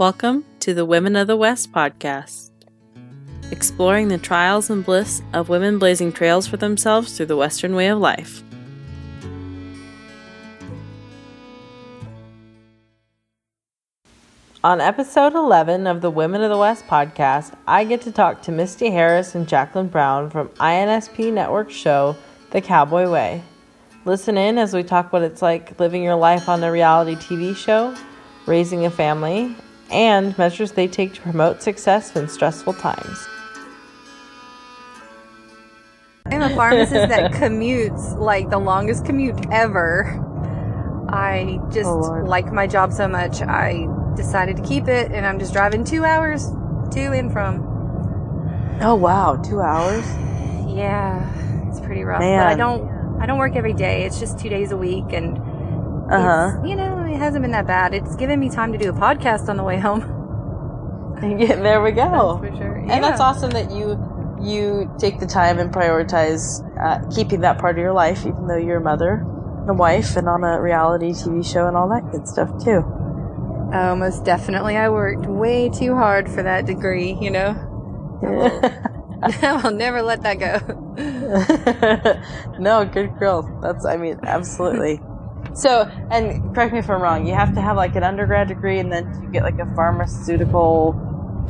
Welcome 0.00 0.46
to 0.60 0.72
the 0.72 0.86
Women 0.86 1.14
of 1.14 1.26
the 1.26 1.36
West 1.36 1.72
podcast, 1.72 2.52
exploring 3.50 4.08
the 4.08 4.16
trials 4.16 4.70
and 4.70 4.82
bliss 4.82 5.20
of 5.34 5.50
women 5.50 5.78
blazing 5.78 6.10
trails 6.10 6.46
for 6.46 6.56
themselves 6.56 7.14
through 7.14 7.26
the 7.26 7.36
Western 7.36 7.74
way 7.74 7.88
of 7.88 7.98
life. 7.98 8.42
On 14.64 14.80
episode 14.80 15.34
11 15.34 15.86
of 15.86 16.00
the 16.00 16.08
Women 16.08 16.40
of 16.40 16.48
the 16.48 16.56
West 16.56 16.86
podcast, 16.86 17.54
I 17.66 17.84
get 17.84 18.00
to 18.00 18.10
talk 18.10 18.40
to 18.44 18.52
Misty 18.52 18.88
Harris 18.88 19.34
and 19.34 19.46
Jacqueline 19.46 19.88
Brown 19.88 20.30
from 20.30 20.48
INSP 20.48 21.30
Network 21.30 21.70
show, 21.70 22.16
The 22.52 22.62
Cowboy 22.62 23.10
Way. 23.10 23.42
Listen 24.06 24.38
in 24.38 24.56
as 24.56 24.72
we 24.72 24.82
talk 24.82 25.12
what 25.12 25.20
it's 25.20 25.42
like 25.42 25.78
living 25.78 26.02
your 26.02 26.16
life 26.16 26.48
on 26.48 26.64
a 26.64 26.72
reality 26.72 27.16
TV 27.16 27.54
show, 27.54 27.94
raising 28.46 28.86
a 28.86 28.90
family, 28.90 29.54
and 29.90 30.36
measures 30.38 30.72
they 30.72 30.88
take 30.88 31.14
to 31.14 31.20
promote 31.20 31.62
success 31.62 32.14
in 32.16 32.28
stressful 32.28 32.74
times. 32.74 33.26
I'm 36.26 36.42
a 36.42 36.54
pharmacist 36.54 37.08
that 37.08 37.32
commutes 37.40 38.16
like 38.18 38.50
the 38.50 38.58
longest 38.58 39.04
commute 39.04 39.38
ever. 39.50 40.26
I 41.08 41.58
just 41.72 41.88
Oh, 41.88 42.22
like 42.24 42.52
my 42.52 42.66
job 42.66 42.92
so 42.92 43.08
much, 43.08 43.42
I 43.42 43.86
decided 44.14 44.56
to 44.58 44.62
keep 44.62 44.86
it, 44.86 45.10
and 45.10 45.26
I'm 45.26 45.38
just 45.40 45.52
driving 45.52 45.82
two 45.84 46.04
hours 46.04 46.46
to 46.92 47.00
and 47.12 47.32
from. 47.32 47.66
Oh 48.80 48.94
wow, 48.94 49.36
two 49.36 49.60
hours? 49.60 50.04
Yeah, 50.70 51.68
it's 51.68 51.80
pretty 51.80 52.04
rough. 52.04 52.20
But 52.20 52.46
I 52.46 52.54
don't, 52.54 52.88
I 53.20 53.26
don't 53.26 53.38
work 53.38 53.56
every 53.56 53.72
day. 53.72 54.04
It's 54.04 54.20
just 54.20 54.38
two 54.38 54.48
days 54.48 54.70
a 54.70 54.76
week, 54.76 55.06
and 55.12 55.36
Uh 56.10 56.20
huh. 56.20 56.52
it's, 56.58 56.68
you 56.68 56.76
know, 56.76 57.04
it 57.04 57.16
hasn't 57.16 57.42
been 57.42 57.52
that 57.52 57.66
bad. 57.66 57.94
It's 57.94 58.16
given 58.16 58.40
me 58.40 58.50
time 58.50 58.72
to 58.72 58.78
do 58.78 58.90
a 58.90 58.92
podcast 58.92 59.48
on 59.48 59.56
the 59.56 59.62
way 59.64 59.78
home. 59.78 60.16
Yeah, 61.22 61.56
there 61.56 61.82
we 61.82 61.90
go. 61.92 62.40
That's 62.40 62.54
for 62.54 62.62
sure. 62.62 62.76
And 62.76 63.04
that's 63.04 63.20
awesome 63.20 63.50
that 63.50 63.70
you 63.70 64.38
you 64.40 64.90
take 64.98 65.20
the 65.20 65.26
time 65.26 65.58
and 65.58 65.70
prioritize 65.70 66.64
uh, 66.82 67.06
keeping 67.14 67.42
that 67.42 67.58
part 67.58 67.76
of 67.76 67.82
your 67.82 67.92
life, 67.92 68.20
even 68.20 68.46
though 68.46 68.56
you're 68.56 68.78
a 68.78 68.82
mother, 68.82 69.26
a 69.68 69.74
wife, 69.74 70.16
and 70.16 70.26
on 70.26 70.42
a 70.44 70.58
reality 70.62 71.10
TV 71.10 71.44
show 71.44 71.66
and 71.68 71.76
all 71.76 71.90
that 71.90 72.10
good 72.10 72.26
stuff 72.26 72.48
too. 72.64 72.82
Oh, 73.74 73.94
most 73.96 74.24
definitely. 74.24 74.78
I 74.78 74.88
worked 74.88 75.26
way 75.26 75.68
too 75.68 75.94
hard 75.94 76.26
for 76.26 76.42
that 76.42 76.64
degree. 76.64 77.18
You 77.20 77.30
know, 77.30 78.20
I'll 79.42 79.72
never 79.72 80.00
let 80.00 80.22
that 80.22 80.38
go. 80.38 80.58
no, 82.58 82.86
good 82.86 83.18
girl. 83.18 83.60
That's, 83.62 83.84
I 83.84 83.98
mean, 83.98 84.20
absolutely. 84.22 85.00
So, 85.54 85.82
and 86.10 86.54
correct 86.54 86.72
me 86.72 86.78
if 86.78 86.88
I'm 86.88 87.02
wrong. 87.02 87.26
You 87.26 87.34
have 87.34 87.54
to 87.54 87.60
have 87.60 87.76
like 87.76 87.96
an 87.96 88.04
undergrad 88.04 88.48
degree, 88.48 88.78
and 88.78 88.90
then 88.92 89.20
you 89.22 89.28
get 89.30 89.42
like 89.42 89.58
a 89.58 89.66
pharmaceutical 89.74 91.06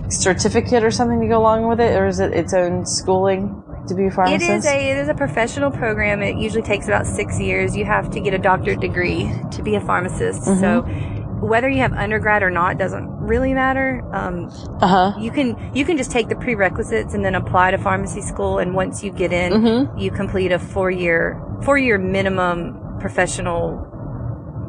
certificate 0.09 0.83
or 0.85 0.91
something 0.91 1.21
to 1.21 1.29
go 1.29 1.39
along 1.39 1.69
with 1.69 1.81
it, 1.81 1.97
or 1.97 2.07
is 2.07 2.21
it 2.21 2.33
its 2.33 2.55
own 2.55 2.87
schooling 2.87 3.63
to 3.89 3.95
be 3.95 4.07
a 4.07 4.11
pharmacist? 4.11 4.51
is 4.51 4.67
a 4.67 4.91
it 4.91 4.97
is 4.97 5.09
a 5.09 5.15
professional 5.15 5.71
program. 5.71 6.23
It 6.23 6.37
usually 6.37 6.63
takes 6.63 6.87
about 6.87 7.07
six 7.07 7.39
years. 7.41 7.77
You 7.77 7.85
have 7.85 8.11
to 8.13 8.21
get 8.21 8.35
a 8.35 8.39
doctorate 8.39 8.81
degree 8.81 9.31
to 9.53 9.63
be 9.63 9.75
a 9.75 9.81
pharmacist. 9.81 10.43
Mm-hmm. 10.43 10.61
So 10.61 11.47
whether 11.47 11.69
you 11.71 11.79
have 11.79 11.93
undergrad 11.95 12.43
or 12.43 12.51
not 12.51 12.77
doesn't 12.79 13.09
really 13.09 13.55
matter. 13.55 14.03
Um, 14.13 14.49
uh 14.81 14.87
huh. 14.87 15.19
you 15.19 15.31
can 15.31 15.71
you 15.75 15.85
can 15.85 15.97
just 15.97 16.11
take 16.11 16.29
the 16.29 16.37
prerequisites 16.37 17.15
and 17.15 17.25
then 17.25 17.35
apply 17.35 17.71
to 17.71 17.79
pharmacy 17.79 18.23
school. 18.23 18.59
And 18.59 18.75
once 18.75 19.03
you 19.03 19.11
get 19.13 19.33
in, 19.33 19.53
Mhm. 19.53 20.01
you 20.01 20.11
complete 20.11 20.53
a 20.53 20.59
four 20.59 20.91
year 20.91 21.41
four 21.63 21.79
year 21.79 21.99
minimum 21.99 22.79
professional, 23.01 23.87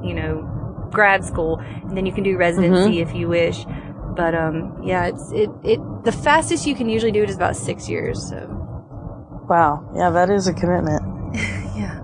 you 0.04 0.14
know, 0.14 0.48
grad 0.92 1.24
school, 1.24 1.60
and 1.60 1.96
then 1.96 2.06
you 2.06 2.12
can 2.14 2.24
do 2.24 2.38
residency 2.38 3.00
Mm-hmm. 3.00 3.10
if 3.10 3.16
you 3.16 3.28
wish. 3.28 3.66
But 4.16 4.36
um, 4.36 4.82
yeah, 4.84 5.06
it's 5.08 5.32
it 5.32 5.50
it 5.64 5.80
the 6.04 6.12
fastest 6.12 6.66
you 6.68 6.76
can 6.76 6.90
usually 6.90 7.12
do 7.14 7.24
it 7.24 7.30
is 7.30 7.36
about 7.36 7.56
six 7.56 7.88
years. 7.88 8.22
So. 8.30 8.58
Wow. 9.50 9.90
Yeah, 9.96 10.10
that 10.12 10.30
is 10.30 10.48
a 10.48 10.54
commitment. 10.54 11.02
Yeah. 11.76 12.00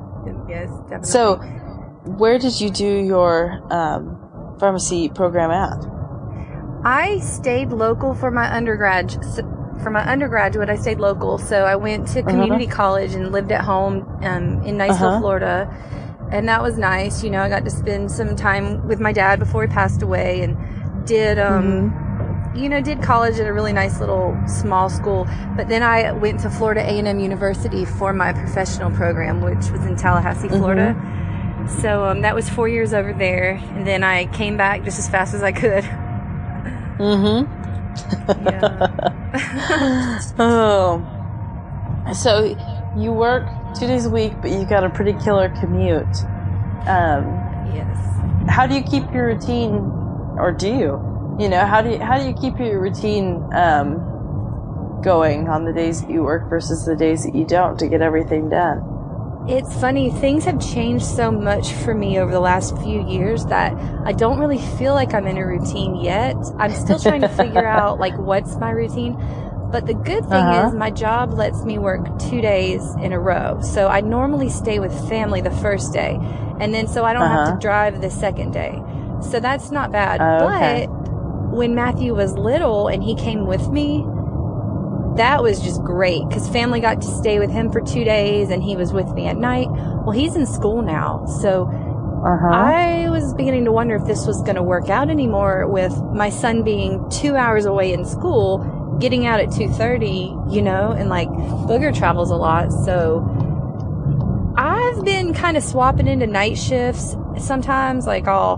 Yes, 0.50 0.69
definitely. 0.84 1.07
So, 1.09 1.35
where 2.22 2.40
did 2.40 2.59
you 2.62 2.69
do 2.69 2.88
your 2.88 3.62
um, 3.72 4.56
pharmacy 4.59 5.09
program 5.09 5.51
at? 5.51 5.85
I 6.85 7.19
stayed 7.19 7.69
local 7.69 8.16
for 8.16 8.31
my 8.31 8.53
undergrad. 8.56 9.12
For 9.84 9.90
my 9.91 10.03
undergraduate, 10.03 10.69
I 10.69 10.75
stayed 10.78 11.00
local. 11.00 11.38
So 11.38 11.63
I 11.66 11.75
went 11.75 12.07
to 12.09 12.24
community 12.24 12.66
college 12.66 13.13
and 13.13 13.31
lived 13.31 13.51
at 13.51 13.62
home 13.62 14.03
um, 14.24 14.63
in 14.63 14.78
Niceville, 14.78 14.90
Uh-huh. 14.91 15.19
Florida, 15.19 15.57
and 16.31 16.47
that 16.47 16.61
was 16.61 16.77
nice. 16.77 17.23
You 17.23 17.29
know, 17.29 17.41
I 17.41 17.49
got 17.49 17.63
to 17.65 17.71
spend 17.71 18.11
some 18.11 18.35
time 18.35 18.88
with 18.88 18.99
my 18.99 19.13
dad 19.13 19.39
before 19.39 19.61
he 19.63 19.67
passed 19.67 20.01
away, 20.01 20.41
and 20.41 20.57
did 21.07 21.39
um, 21.39 21.93
you 22.55 22.69
know 22.69 22.81
did 22.81 23.01
college 23.01 23.39
at 23.39 23.47
a 23.47 23.53
really 23.53 23.73
nice 23.73 23.99
little 23.99 24.38
small 24.47 24.89
school. 24.89 25.27
But 25.55 25.67
then 25.67 25.83
I 25.83 26.11
went 26.11 26.39
to 26.41 26.49
Florida 26.49 26.81
A 26.81 26.99
and 26.99 27.07
M 27.07 27.19
University 27.19 27.85
for 27.85 28.13
my 28.13 28.33
professional 28.33 28.91
program, 28.91 29.41
which 29.41 29.69
was 29.71 29.85
in 29.85 29.95
Tallahassee, 29.95 30.49
Florida. 30.49 30.95
So 31.81 32.05
um, 32.05 32.21
that 32.21 32.33
was 32.33 32.49
four 32.49 32.69
years 32.69 32.94
over 32.94 33.13
there, 33.13 33.55
and 33.75 33.85
then 33.85 34.03
I 34.03 34.25
came 34.27 34.57
back 34.57 34.83
just 34.83 34.99
as 34.99 35.09
fast 35.09 35.33
as 35.33 35.44
I 35.44 35.51
could. 35.51 35.83
Mm-hmm. 36.97 37.53
Yeah. 38.45 39.13
Oh. 40.39 41.03
So, 42.13 42.55
you 42.97 43.11
work 43.11 43.44
two 43.73 43.88
days 43.88 44.05
a 44.05 44.09
week, 44.09 44.33
but 44.41 44.51
you've 44.51 44.69
got 44.69 44.83
a 44.83 44.89
pretty 44.89 45.13
killer 45.23 45.50
commute. 45.59 46.05
Um, 46.88 47.25
yes. 47.73 47.97
how 48.50 48.66
do 48.66 48.75
you 48.75 48.83
keep 48.83 49.11
your 49.13 49.28
routine, 49.28 49.73
or 50.38 50.51
do 50.51 50.67
you? 50.67 51.38
You 51.39 51.50
know, 51.50 51.66
how 51.66 51.81
do 51.81 51.91
you 51.91 52.00
how 52.00 52.17
do 52.17 52.25
you 52.25 52.33
keep 52.33 52.57
your 52.59 52.79
routine 52.79 53.47
um, 53.53 55.01
going 55.03 55.47
on 55.47 55.66
the 55.66 55.73
days 55.73 56.01
that 56.01 56.09
you 56.09 56.23
work 56.23 56.50
versus 56.50 56.85
the 56.85 56.95
days 56.95 57.23
that 57.23 57.35
you 57.35 57.45
don't 57.45 57.77
to 57.79 57.88
get 57.88 58.01
everything 58.01 58.50
done? 58.50 58.81
It's 59.47 59.73
funny, 59.79 60.09
things 60.11 60.44
have 60.44 60.59
changed 60.59 61.06
so 61.06 61.31
much 61.31 61.72
for 61.72 61.94
me 61.94 62.19
over 62.19 62.29
the 62.29 62.39
last 62.39 62.77
few 62.79 63.07
years 63.07 63.45
that 63.45 63.73
I 64.06 64.11
don't 64.11 64.39
really 64.39 64.57
feel 64.77 64.94
like 64.94 65.13
I'm 65.13 65.25
in 65.25 65.38
a 65.38 65.47
routine 65.47 65.95
yet. 65.95 66.35
I'm 66.57 66.73
still 66.73 67.00
trying 67.00 67.22
to 67.22 67.29
figure 67.29 67.66
out 67.79 67.97
like 67.97 68.17
what's 68.17 68.57
my 68.57 68.72
routine. 68.72 69.13
But 69.72 69.85
the 69.85 69.94
good 69.94 70.23
thing 70.25 70.45
Uh-huh. 70.45 70.67
is 70.69 70.73
my 70.73 70.89
job 70.91 71.33
lets 71.33 71.63
me 71.63 71.78
work 71.78 72.19
2 72.19 72.41
days 72.41 72.81
in 73.01 73.11
a 73.11 73.19
row. 73.19 73.59
So 73.61 73.88
I 73.88 74.01
normally 74.01 74.50
stay 74.50 74.79
with 74.79 74.94
family 75.09 75.41
the 75.41 75.51
first 75.51 75.94
day 75.94 76.17
and 76.59 76.73
then 76.73 76.88
so 76.88 77.03
I 77.03 77.13
don't 77.13 77.28
have 77.28 77.45
Uh-huh. 77.47 77.55
to 77.55 77.59
drive 77.59 78.01
the 78.01 78.09
second 78.09 78.51
day. 78.51 78.81
So 79.22 79.39
that's 79.39 79.72
not 79.72 79.91
bad. 79.91 80.22
Oh, 80.22 80.47
okay. 80.56 80.88
But 80.88 81.56
when 81.57 81.75
Matthew 81.75 82.16
was 82.16 82.33
little 82.38 82.88
and 82.88 83.03
he 83.03 83.16
came 83.16 83.45
with 83.45 83.67
me, 83.69 84.06
that 85.17 85.41
was 85.41 85.59
just 85.59 85.81
great 85.83 86.22
because 86.29 86.47
family 86.47 86.79
got 86.79 87.01
to 87.01 87.07
stay 87.07 87.39
with 87.39 87.50
him 87.50 87.72
for 87.72 87.81
two 87.81 88.03
days 88.03 88.51
and 88.51 88.61
he 88.63 88.75
was 88.75 88.94
with 88.94 89.09
me 89.13 89.25
at 89.27 89.35
night. 89.35 89.67
Well, 89.72 90.11
he's 90.11 90.35
in 90.35 90.45
school 90.45 90.81
now. 90.81 91.25
So 91.41 91.67
Uh 92.25 92.38
huh. 92.38 92.53
I 92.53 93.09
was 93.09 93.33
beginning 93.33 93.66
to 93.66 93.72
wonder 93.72 93.95
if 93.95 94.06
this 94.06 94.25
was 94.27 94.41
going 94.44 94.56
to 94.56 94.63
work 94.63 94.89
out 94.89 95.09
anymore 95.09 95.67
with 95.67 95.94
my 96.13 96.29
son 96.29 96.63
being 96.63 97.03
two 97.09 97.35
hours 97.35 97.66
away 97.66 97.94
in 97.94 98.06
school, 98.06 98.59
getting 99.00 99.25
out 99.25 99.40
at 99.40 99.50
2.30, 99.50 100.53
you 100.53 100.62
know, 100.62 100.91
and 100.91 101.09
like 101.09 101.28
Booger 101.30 101.96
travels 101.96 102.30
a 102.31 102.35
lot. 102.35 102.72
So 102.72 103.24
I've 104.58 105.06
been 105.06 105.34
kind 105.34 105.56
of 105.58 105.63
swapping 105.63 106.08
into 106.08 106.25
night 106.28 106.58
shifts. 106.58 107.16
Sometimes 107.38 108.07
like 108.07 108.28
I'll 108.28 108.57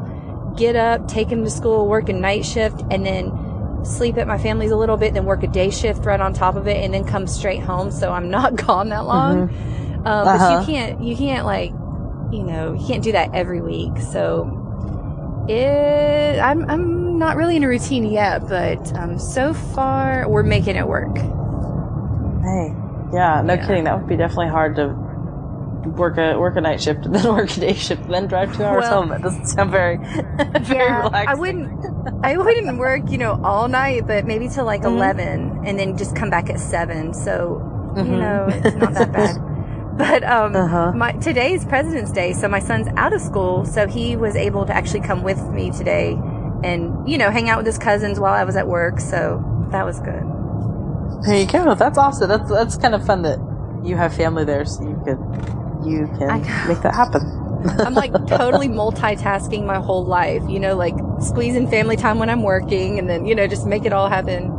get 0.58 0.76
up, 0.76 1.08
take 1.08 1.30
him 1.30 1.44
to 1.44 1.50
school, 1.50 1.88
work 1.88 2.10
a 2.10 2.14
night 2.14 2.46
shift, 2.46 2.82
and 2.90 3.06
then 3.06 3.32
sleep 3.84 4.18
at 4.18 4.28
my 4.28 4.38
family's 4.38 4.72
a 4.72 4.78
little 4.78 4.98
bit, 4.98 5.14
then 5.14 5.26
work 5.26 5.44
a 5.44 5.48
day 5.48 5.70
shift 5.70 6.06
right 6.06 6.20
on 6.20 6.34
top 6.34 6.56
of 6.56 6.68
it, 6.68 6.78
and 6.78 6.94
then 6.94 7.04
come 7.06 7.28
straight 7.28 7.62
home. 7.62 7.92
So 7.92 8.12
I'm 8.12 8.30
not 8.38 8.56
gone 8.56 8.90
that 8.90 9.06
long. 9.06 9.50
Um, 10.06 10.26
But 10.26 10.28
Uh-huh. 10.36 10.60
you 10.62 10.66
can't, 10.66 11.02
you 11.04 11.16
can't 11.18 11.46
like, 11.46 11.72
you 12.31 12.44
know, 12.44 12.74
you 12.74 12.86
can't 12.88 13.04
do 13.04 13.12
that 13.12 13.34
every 13.34 13.62
week. 13.62 13.98
So 14.12 14.56
it, 15.50 16.40
I'm, 16.40 16.69
I'm 16.69 17.09
not 17.19 17.36
really 17.38 17.56
in 17.57 17.63
a 17.63 17.68
routine 17.68 18.06
yet, 18.10 18.48
but 18.48 18.95
um, 18.98 19.19
so 19.19 19.54
far 19.54 20.27
we're 20.27 20.44
making 20.44 20.75
it 20.75 20.88
work. 20.88 21.16
Hey, 22.44 22.74
yeah, 23.13 23.42
no 23.44 23.54
Yeah. 23.54 23.66
kidding. 23.68 23.83
That 23.83 23.98
would 24.00 24.07
be 24.07 24.16
definitely 24.18 24.48
hard 24.50 24.75
to 24.77 24.88
work 25.95 26.18
a 26.18 26.38
work 26.38 26.56
a 26.56 26.62
night 26.62 26.81
shift 26.81 27.06
and 27.06 27.16
then 27.16 27.27
work 27.36 27.56
a 27.57 27.60
day 27.60 27.74
shift 27.74 28.04
and 28.04 28.13
then 28.13 28.27
drive 28.27 28.56
two 28.56 28.63
hours 28.63 28.83
Well- 28.83 29.01
home. 29.01 29.10
That 29.10 29.21
doesn't 29.21 29.45
sound 29.48 29.71
very 29.71 29.98
very 30.62 30.86
Yeah, 30.86 31.01
relaxing. 31.04 31.30
I 31.30 31.33
wouldn't. 31.36 31.86
I 32.25 32.38
wouldn't 32.38 32.77
work, 32.77 33.10
you 33.12 33.18
know, 33.18 33.39
all 33.44 33.68
night, 33.68 34.07
but 34.07 34.25
maybe 34.25 34.48
till 34.48 34.65
like 34.65 34.81
Mhm. 34.81 34.95
eleven, 34.95 35.62
and 35.65 35.77
then 35.77 35.98
just 35.98 36.15
come 36.15 36.30
back 36.30 36.50
at 36.50 36.60
seven. 36.60 37.13
So 37.13 37.62
you 37.98 38.04
Mhm. 38.04 38.19
know, 38.19 38.48
it's 38.50 38.75
not 38.77 38.94
that 38.94 39.12
bad. 39.12 39.38
But 40.00 40.24
um, 40.24 40.56
Uh-huh. 40.56 40.94
my 40.94 41.12
today's 41.13 41.65
President's 41.65 42.13
Day, 42.13 42.31
so 42.31 42.48
my 42.48 42.60
son's 42.60 42.88
out 42.95 43.12
of 43.12 43.19
school, 43.19 43.65
so 43.65 43.86
he 43.86 44.15
was 44.15 44.33
able 44.33 44.65
to 44.65 44.74
actually 44.74 45.01
come 45.01 45.24
with 45.24 45.42
me 45.51 45.72
today, 45.72 46.18
and 46.64 47.10
you 47.10 47.18
know, 47.18 47.30
hang 47.30 47.50
out 47.50 47.58
with 47.58 47.66
his 47.66 47.78
cousins 47.78 48.20
while 48.20 48.34
I 48.34 48.44
was 48.44 48.56
at 48.56 48.68
work. 48.68 49.00
So 49.00 49.44
that 49.72 49.86
was 49.86 50.00
good. 50.00 50.24
There 51.26 51.38
you 51.38 51.46
go. 51.46 51.76
That's 51.76 51.98
awesome. 51.98 52.30
That's 52.30 52.50
that's 52.50 52.78
kind 52.78 52.96
of 52.96 53.06
fun 53.06 53.24
that 53.24 53.40
you 53.84 53.96
have 53.96 54.14
family 54.14 54.46
there, 54.46 54.66
so 54.66 54.84
you 54.84 55.02
could 55.06 55.20
you 55.86 56.08
can 56.18 56.42
make 56.68 56.82
that 56.82 56.94
happen. 56.94 57.22
I'm 57.86 57.94
like 57.94 58.12
totally 58.28 58.68
multitasking 58.68 59.66
my 59.66 59.80
whole 59.80 60.06
life. 60.06 60.44
You 60.48 60.60
know, 60.60 60.76
like 60.76 60.96
squeezing 61.22 61.70
family 61.70 61.98
time 61.98 62.20
when 62.20 62.30
I'm 62.30 62.44
working, 62.44 63.00
and 63.00 63.10
then 63.10 63.26
you 63.26 63.36
know 63.36 63.48
just 63.48 63.66
make 63.66 63.86
it 63.86 63.94
all 63.94 64.10
happen. 64.10 64.50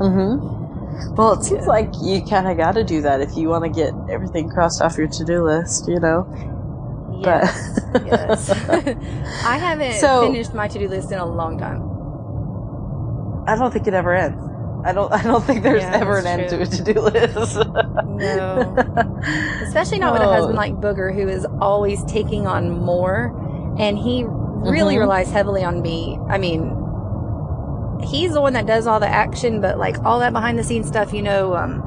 Mm-hmm. 0.00 1.14
Well, 1.14 1.34
it 1.34 1.44
seems 1.44 1.66
like 1.66 1.90
you 2.02 2.22
kind 2.22 2.48
of 2.48 2.56
got 2.56 2.72
to 2.72 2.82
do 2.82 3.02
that 3.02 3.20
if 3.20 3.36
you 3.36 3.48
want 3.48 3.64
to 3.64 3.70
get 3.70 3.92
everything 4.10 4.48
crossed 4.48 4.82
off 4.82 4.96
your 4.96 5.06
to-do 5.08 5.44
list. 5.44 5.88
You 5.88 6.00
know. 6.00 6.57
Yes. 7.20 7.80
yes. 8.04 8.50
I 9.44 9.58
haven't 9.58 9.94
So- 9.94 10.22
finished 10.30 10.54
my 10.54 10.68
to-do 10.68 10.88
list 10.88 11.10
in 11.12 11.18
a 11.18 11.26
long 11.26 11.58
time. 11.58 11.82
I 13.48 13.56
don't 13.56 13.72
think 13.72 13.86
it 13.86 13.94
ever 13.94 14.14
ends. 14.14 14.42
I 14.84 14.92
don't. 14.92 15.12
I 15.12 15.22
don't 15.22 15.42
think 15.44 15.62
there's 15.64 15.82
Yeah, 15.82 15.96
ever 15.96 16.18
an 16.18 16.26
end 16.26 16.48
true. 16.50 16.58
to 16.58 16.62
a 16.64 16.66
to-do 16.66 17.00
list. 17.00 17.56
No. 18.06 18.76
Especially 19.62 19.98
not 19.98 20.12
with 20.12 20.22
a 20.22 20.26
husband 20.28 20.54
like 20.56 20.74
Booger, 20.74 21.12
who 21.12 21.26
is 21.28 21.44
always 21.60 22.04
taking 22.04 22.46
on 22.46 22.70
more, 22.70 23.34
and 23.78 23.98
he 23.98 24.24
really 24.28 24.94
Mhm. 24.96 25.00
relies 25.00 25.30
heavily 25.30 25.64
on 25.64 25.82
me. 25.82 26.18
I 26.28 26.38
mean, 26.38 26.70
he's 28.04 28.32
the 28.34 28.40
one 28.40 28.52
that 28.52 28.66
does 28.66 28.86
all 28.86 29.00
the 29.00 29.08
action, 29.08 29.60
but 29.60 29.78
like 29.78 29.96
all 30.04 30.20
that 30.20 30.32
behind 30.32 30.58
the 30.58 30.64
scenes 30.64 30.86
stuff, 30.86 31.12
you 31.12 31.22
know, 31.22 31.56
um, 31.56 31.82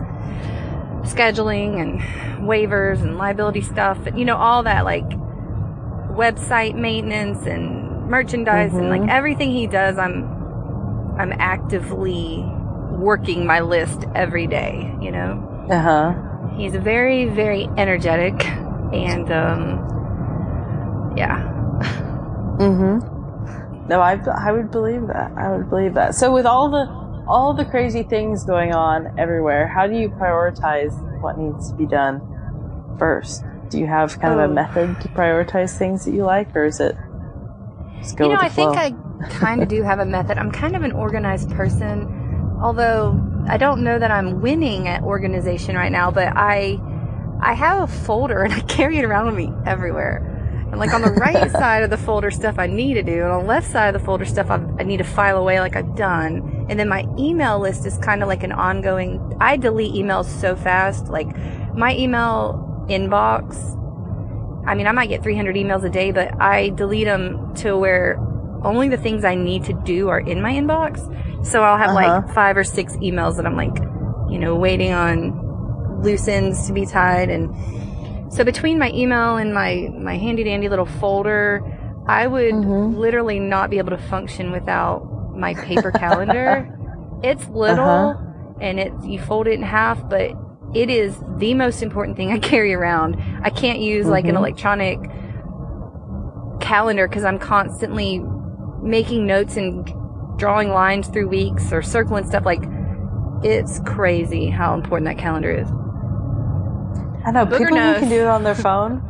scheduling 1.03 1.79
and 1.81 2.01
waivers 2.47 3.01
and 3.01 3.17
liability 3.17 3.61
stuff, 3.61 4.05
and 4.05 4.17
you 4.19 4.25
know, 4.25 4.35
all 4.35 4.63
that 4.63 4.83
like 4.83 5.05
website 6.15 6.75
maintenance 6.75 7.45
and 7.45 8.07
merchandise 8.09 8.73
and 8.73 8.89
like 8.89 9.01
Mhm. 9.01 9.09
everything 9.09 9.51
he 9.51 9.67
does, 9.67 9.97
I'm 9.97 10.25
I'm 11.17 11.33
actively 11.39 12.43
working 12.91 13.45
my 13.45 13.59
list 13.61 14.05
every 14.15 14.47
day, 14.47 14.95
you 15.01 15.11
know. 15.11 15.65
uh 15.69 15.79
huh. 15.79 16.13
He's 16.55 16.75
very, 16.75 17.25
very 17.29 17.69
energetic, 17.77 18.45
and 18.93 19.31
um, 19.31 21.13
yeah, 21.17 21.47
Mm-hmm. 22.59 23.87
No, 23.87 23.99
I, 24.01 24.19
I 24.37 24.51
would 24.51 24.71
believe 24.71 25.07
that. 25.07 25.31
I 25.37 25.49
would 25.55 25.69
believe 25.69 25.93
that. 25.95 26.15
So 26.15 26.31
with 26.31 26.45
all 26.45 26.69
the 26.69 26.85
all 27.27 27.53
the 27.53 27.65
crazy 27.65 28.03
things 28.03 28.43
going 28.45 28.73
on 28.73 29.17
everywhere, 29.17 29.67
how 29.67 29.87
do 29.87 29.95
you 29.95 30.09
prioritize 30.09 30.93
what 31.21 31.37
needs 31.37 31.69
to 31.71 31.75
be 31.75 31.85
done 31.85 32.21
first? 32.99 33.43
Do 33.71 33.79
you 33.79 33.87
have 33.87 34.19
kind 34.19 34.33
of 34.33 34.39
Oh. 34.39 34.51
a 34.51 34.53
method 34.53 34.99
to 35.01 35.07
prioritize 35.09 35.77
things 35.77 36.03
that 36.05 36.11
you 36.11 36.23
like, 36.25 36.53
or 36.55 36.65
is 36.65 36.79
it 36.81 36.95
just 38.01 38.17
go 38.17 38.25
you 38.25 38.33
know, 38.33 38.39
I 38.39 38.49
think? 38.49 38.75
I 38.77 38.93
kind 39.29 39.61
of 39.63 39.69
do 39.69 39.81
have 39.81 39.99
a 39.99 40.05
method. 40.05 40.37
I'm 40.37 40.51
kind 40.51 40.75
of 40.75 40.83
an 40.83 40.91
organized 40.91 41.49
person, 41.51 42.57
although 42.61 43.19
I 43.47 43.57
don't 43.57 43.83
know 43.83 43.97
that 43.97 44.11
I'm 44.11 44.41
winning 44.41 44.87
at 44.87 45.03
organization 45.03 45.75
right 45.75 45.91
now. 45.91 46.11
But 46.11 46.33
I, 46.35 46.79
I 47.41 47.53
have 47.53 47.83
a 47.83 47.87
folder 47.87 48.43
and 48.43 48.53
I 48.53 48.59
carry 48.61 48.97
it 48.97 49.05
around 49.05 49.27
with 49.27 49.35
me 49.35 49.53
everywhere. 49.65 50.27
And 50.69 50.79
like 50.79 50.93
on 50.93 51.01
the 51.01 51.11
right 51.11 51.49
side 51.63 51.83
of 51.83 51.89
the 51.89 51.97
folder, 51.97 52.29
stuff 52.31 52.55
I 52.59 52.67
need 52.67 52.95
to 52.95 53.03
do, 53.03 53.23
and 53.23 53.31
on 53.31 53.41
the 53.43 53.47
left 53.47 53.69
side 53.71 53.93
of 53.93 54.01
the 54.01 54.05
folder, 54.05 54.25
stuff 54.25 54.49
I've, 54.49 54.67
I 54.79 54.83
need 54.83 54.97
to 54.97 55.03
file 55.05 55.37
away, 55.37 55.59
like 55.61 55.75
I've 55.77 55.95
done. 55.95 56.65
And 56.69 56.77
then 56.79 56.89
my 56.89 57.05
email 57.17 57.57
list 57.59 57.85
is 57.85 57.97
kind 57.99 58.21
of 58.21 58.27
like 58.27 58.43
an 58.43 58.51
ongoing. 58.51 59.37
I 59.39 59.55
delete 59.57 59.93
emails 59.93 60.25
so 60.25 60.55
fast. 60.57 61.07
Like 61.07 61.27
my 61.75 61.95
email 61.95 62.67
inbox 62.91 63.77
I 64.63 64.75
mean, 64.75 64.85
I 64.85 64.91
might 64.91 65.09
get 65.09 65.23
300 65.23 65.55
emails 65.55 65.83
a 65.83 65.89
day, 65.89 66.11
but 66.11 66.39
I 66.39 66.69
delete 66.69 67.07
them 67.07 67.55
to 67.55 67.75
where 67.75 68.19
only 68.63 68.89
the 68.89 68.97
things 68.97 69.25
I 69.25 69.33
need 69.33 69.63
to 69.65 69.73
do 69.73 70.09
are 70.09 70.19
in 70.19 70.39
my 70.39 70.53
inbox. 70.53 71.01
So 71.45 71.63
I'll 71.63 71.79
have 71.79 71.89
Uh-huh. 71.89 72.21
like 72.21 72.35
five 72.35 72.55
or 72.57 72.63
six 72.63 72.95
emails 72.97 73.37
that 73.37 73.47
I'm 73.47 73.55
like, 73.55 73.75
you 74.31 74.37
know, 74.37 74.55
waiting 74.55 74.91
on 74.93 76.01
loose 76.03 76.27
ends 76.27 76.67
to 76.67 76.73
be 76.73 76.85
tied. 76.85 77.29
And 77.31 78.31
so 78.31 78.43
between 78.43 78.77
my 78.77 78.91
email 78.91 79.37
and 79.37 79.51
my, 79.51 79.89
my 79.97 80.15
handy 80.17 80.43
dandy 80.43 80.69
little 80.69 80.85
folder, 80.85 81.63
I 82.07 82.27
would 82.27 82.53
Mhm. 82.53 82.95
literally 82.95 83.39
not 83.39 83.71
be 83.71 83.79
able 83.79 83.97
to 83.97 84.03
function 84.13 84.51
without 84.51 85.35
my 85.35 85.55
paper 85.55 85.91
calendar. 85.91 86.69
It's 87.23 87.47
little 87.49 88.15
Uh-huh. 88.15 88.57
and 88.61 88.79
it, 88.79 88.93
you 89.03 89.19
fold 89.19 89.47
it 89.47 89.53
in 89.53 89.63
half, 89.63 90.07
but 90.09 90.33
it 90.73 90.89
is 90.89 91.21
the 91.37 91.53
most 91.53 91.81
important 91.81 92.17
thing 92.17 92.31
I 92.31 92.39
carry 92.39 92.73
around. 92.73 93.21
I 93.43 93.49
can't 93.49 93.79
use 93.79 94.07
like 94.07 94.25
an 94.25 94.35
Mhm. 94.35 94.39
electronic 94.39 94.99
calendar 96.59 97.07
because 97.07 97.23
I'm 97.23 97.39
constantly 97.39 98.23
making 98.81 99.25
notes 99.25 99.57
and 99.57 99.91
drawing 100.37 100.69
lines 100.69 101.07
through 101.07 101.27
weeks 101.27 101.71
or 101.73 101.81
circling 101.81 102.25
stuff. 102.25 102.45
Like, 102.45 102.63
it's 103.43 103.79
crazy 103.85 104.49
how 104.49 104.73
important 104.75 105.07
that 105.07 105.17
calendar 105.17 105.51
is. 105.51 105.69
I 107.25 107.31
know 107.31 107.45
Booger 107.45 107.57
people 107.59 107.77
who 107.77 107.99
can 107.99 108.09
do 108.09 108.21
it 108.21 108.27
on 108.27 108.43
their 108.43 108.55
phone. 108.55 109.03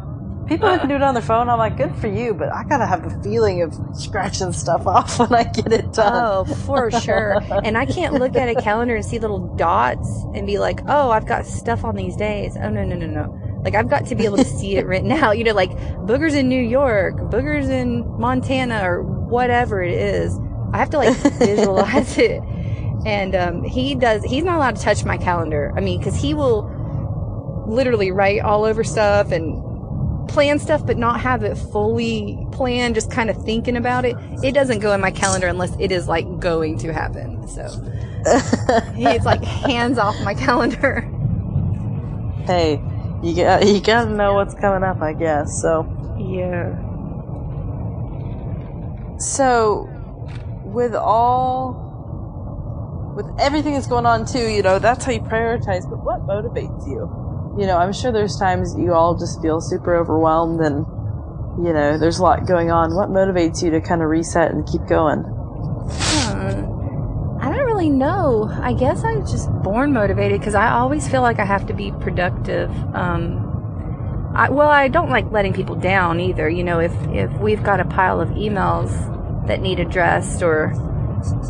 People 0.52 0.70
who 0.70 0.80
can 0.80 0.90
do 0.90 0.96
it 0.96 1.02
on 1.02 1.14
their 1.14 1.24
phone, 1.24 1.48
I'm 1.48 1.58
like, 1.58 1.78
good 1.78 1.96
for 1.96 2.08
you, 2.08 2.34
but 2.34 2.54
I 2.54 2.66
gotta 2.66 2.86
have 2.86 3.10
the 3.10 3.24
feeling 3.24 3.62
of 3.62 3.74
scratching 3.94 4.52
stuff 4.52 4.86
off 4.88 5.18
when 5.18 5.34
I 5.34 5.44
get 5.44 5.72
it 5.72 5.94
done. 5.94 6.12
Oh, 6.14 6.44
for 6.66 6.92
sure. 6.92 7.42
And 7.64 7.78
I 7.78 7.86
can't 7.86 8.16
look 8.16 8.36
at 8.36 8.50
a 8.50 8.62
calendar 8.62 8.96
and 8.98 9.06
see 9.06 9.18
little 9.18 9.56
dots 9.56 10.26
and 10.36 10.46
be 10.46 10.60
like, 10.60 10.82
oh, 10.90 11.10
I've 11.10 11.26
got 11.26 11.46
stuff 11.46 11.86
on 11.86 11.96
these 11.96 12.18
days. 12.18 12.58
Oh, 12.62 12.70
no, 12.70 12.84
no, 12.84 12.98
no, 12.98 13.06
no. 13.06 13.62
Like, 13.64 13.76
I've 13.76 13.90
got 13.90 14.08
to 14.08 14.16
be 14.16 14.26
able 14.26 14.38
to 14.38 14.44
see 14.44 14.76
it 14.76 14.86
written 14.86 15.10
out. 15.14 15.38
You 15.38 15.46
know, 15.46 15.54
like 15.54 15.72
boogers 15.72 16.34
in 16.34 16.50
New 16.50 16.62
York, 16.62 17.16
boogers 17.16 17.70
in 17.70 18.06
Montana, 18.20 18.84
or 18.84 19.04
whatever 19.04 19.82
it 19.82 19.94
is. 19.94 20.38
I 20.74 20.80
have 20.80 20.90
to 20.90 20.98
like 20.98 21.16
visualize 21.40 22.18
it. 22.18 22.42
And 23.06 23.36
um, 23.36 23.64
he 23.64 23.96
does, 23.96 24.22
he's 24.26 24.44
not 24.44 24.58
allowed 24.58 24.76
to 24.76 24.82
touch 24.82 25.06
my 25.06 25.18
calendar. 25.18 25.72
I 25.78 25.80
mean, 25.80 26.00
because 26.00 26.16
he 26.16 26.34
will 26.34 26.70
literally 27.68 28.12
write 28.12 28.42
all 28.42 28.66
over 28.66 28.84
stuff 28.84 29.32
and 29.32 29.71
plan 30.28 30.60
stuff 30.60 30.86
but 30.86 30.98
not 30.98 31.20
have 31.20 31.44
it 31.44 31.56
fully 31.56 32.38
planned 32.52 32.96
just 32.96 33.12
kind 33.12 33.30
of 33.30 33.44
thinking 33.44 33.76
about 33.76 34.06
it 34.06 34.16
it 34.44 34.54
doesn't 34.54 34.80
go 34.80 34.94
in 34.94 35.02
my 35.02 35.12
calendar 35.12 35.48
unless 35.48 35.76
it 35.80 35.92
is 35.92 36.08
like 36.08 36.40
going 36.40 36.78
to 36.78 36.94
happen 36.94 37.48
so 37.48 37.64
it's 38.98 39.26
like 39.26 39.44
hands 39.44 39.98
off 39.98 40.16
my 40.24 40.34
calendar 40.34 41.02
hey, 42.46 42.82
you 43.24 43.36
got 43.36 43.68
you 43.68 43.82
gotta 43.82 44.10
know 44.10 44.34
what's 44.34 44.56
coming 44.56 44.84
up, 44.84 45.00
I 45.00 45.14
guess. 45.14 45.62
So, 45.62 45.86
yeah 46.20 46.76
so 49.22 49.88
with 50.66 50.96
all 50.96 51.90
with 53.16 53.28
everything 53.40 53.74
that's 53.74 53.88
going 53.88 54.06
on 54.06 54.26
too, 54.26 54.48
you 54.48 54.64
know, 54.64 54.80
that's 54.80 55.06
how 55.06 55.12
you 55.12 55.22
prioritize. 55.22 55.88
But 55.90 56.04
what 56.04 56.22
motivates 56.22 56.88
you? 56.88 57.21
You 57.60 57.68
know, 57.68 57.78
I'm 57.78 57.92
sure 57.92 58.12
there's 58.12 58.38
times 58.38 58.76
you 58.78 58.94
all 58.94 59.18
just 59.18 59.42
feel 59.42 59.60
super 59.60 59.96
overwhelmed, 59.96 60.62
and 60.62 60.86
you 61.66 61.74
know, 61.74 61.98
there's 61.98 62.20
a 62.20 62.24
lot 62.24 62.48
going 62.48 62.72
on. 62.72 62.96
What 62.96 63.10
motivates 63.10 63.62
you 63.62 63.72
to 63.72 63.82
kind 63.82 64.02
of 64.02 64.10
reset 64.10 64.52
and 64.52 64.66
keep 64.66 64.88
going? 64.88 65.20
Hmm. 65.20 66.72
I 67.42 67.50
don't 67.50 67.66
really 67.66 67.90
know. 67.90 68.50
I 68.62 68.74
guess 68.74 69.04
I'm 69.04 69.26
just 69.26 69.52
born 69.64 69.92
motivated 69.94 70.40
because 70.40 70.56
I 70.56 70.72
always 70.72 71.08
feel 71.08 71.22
like 71.22 71.40
I 71.40 71.46
have 71.46 71.68
to 71.68 71.74
be 71.74 71.92
productive. 71.92 72.70
Um, 72.96 74.32
I, 74.36 74.50
well, 74.50 74.70
I 74.70 74.88
don't 74.88 75.10
like 75.10 75.30
letting 75.32 75.52
people 75.52 75.76
down 75.76 76.20
either. 76.20 76.48
You 76.48 76.64
know, 76.64 76.80
if 76.80 76.94
if 77.10 77.32
we've 77.40 77.64
got 77.64 77.80
a 77.80 77.86
pile 77.86 78.22
of 78.22 78.30
emails 78.30 79.48
that 79.48 79.60
need 79.60 79.80
addressed 79.80 80.42
or 80.42 80.74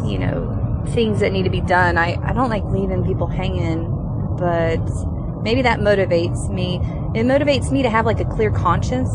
you 0.06 0.18
know 0.18 0.84
things 0.90 1.20
that 1.20 1.32
need 1.32 1.44
to 1.44 1.52
be 1.52 1.62
done, 1.62 1.98
I 1.98 2.18
I 2.24 2.34
don't 2.34 2.50
like 2.50 2.64
leaving 2.66 3.06
people 3.06 3.28
hanging. 3.28 3.98
But 4.40 4.82
maybe 5.42 5.62
that 5.64 5.80
motivates 5.80 6.50
me. 6.50 6.78
It 7.14 7.26
motivates 7.26 7.72
me 7.72 7.84
to 7.84 7.90
have 7.90 8.06
like 8.06 8.20
a 8.20 8.26
clear 8.26 8.52
conscience. 8.52 9.10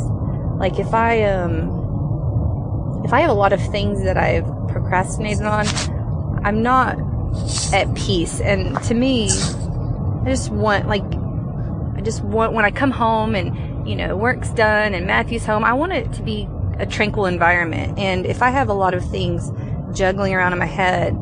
Like 0.58 0.78
if 0.78 0.94
I 0.94 1.22
um 1.24 3.02
if 3.04 3.12
I 3.12 3.20
have 3.20 3.30
a 3.30 3.34
lot 3.34 3.52
of 3.52 3.60
things 3.70 4.02
that 4.04 4.16
I've 4.16 4.46
procrastinated 4.68 5.44
on, 5.44 5.66
I'm 6.44 6.62
not 6.62 6.98
at 7.72 7.94
peace. 7.94 8.40
And 8.40 8.80
to 8.84 8.94
me, 8.94 9.30
I 9.30 10.24
just 10.26 10.50
want 10.50 10.88
like 10.88 11.04
I 11.96 12.00
just 12.02 12.22
want 12.22 12.52
when 12.52 12.64
I 12.64 12.70
come 12.70 12.90
home 12.90 13.34
and 13.34 13.88
you 13.88 13.96
know 13.96 14.16
work's 14.16 14.50
done 14.50 14.94
and 14.94 15.06
Matthew's 15.06 15.46
home, 15.46 15.64
I 15.64 15.72
want 15.72 15.92
it 15.92 16.12
to 16.14 16.22
be 16.22 16.48
a 16.78 16.86
tranquil 16.86 17.26
environment. 17.26 17.98
And 17.98 18.26
if 18.26 18.42
I 18.42 18.50
have 18.50 18.68
a 18.68 18.74
lot 18.74 18.94
of 18.94 19.08
things 19.08 19.50
juggling 19.96 20.34
around 20.34 20.52
in 20.52 20.58
my 20.58 20.66
head, 20.66 21.16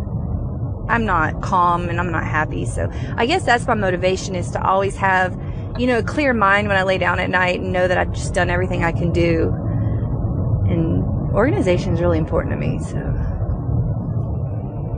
I'm 0.88 1.06
not 1.06 1.42
calm 1.42 1.88
and 1.88 1.98
I'm 1.98 2.12
not 2.12 2.24
happy. 2.24 2.64
So 2.64 2.90
I 3.16 3.26
guess 3.26 3.44
that's 3.44 3.66
my 3.66 3.74
motivation 3.74 4.34
is 4.34 4.50
to 4.52 4.62
always 4.62 4.96
have, 4.96 5.38
you 5.78 5.86
know, 5.86 5.98
a 5.98 6.02
clear 6.02 6.32
mind 6.34 6.68
when 6.68 6.76
I 6.76 6.82
lay 6.82 6.98
down 6.98 7.18
at 7.20 7.30
night 7.30 7.60
and 7.60 7.72
know 7.72 7.88
that 7.88 7.98
I've 7.98 8.12
just 8.12 8.34
done 8.34 8.50
everything 8.50 8.84
I 8.84 8.92
can 8.92 9.12
do. 9.12 9.54
And 10.68 11.02
organization 11.34 11.94
is 11.94 12.00
really 12.00 12.18
important 12.18 12.52
to 12.52 12.56
me. 12.58 12.78
So 12.80 12.98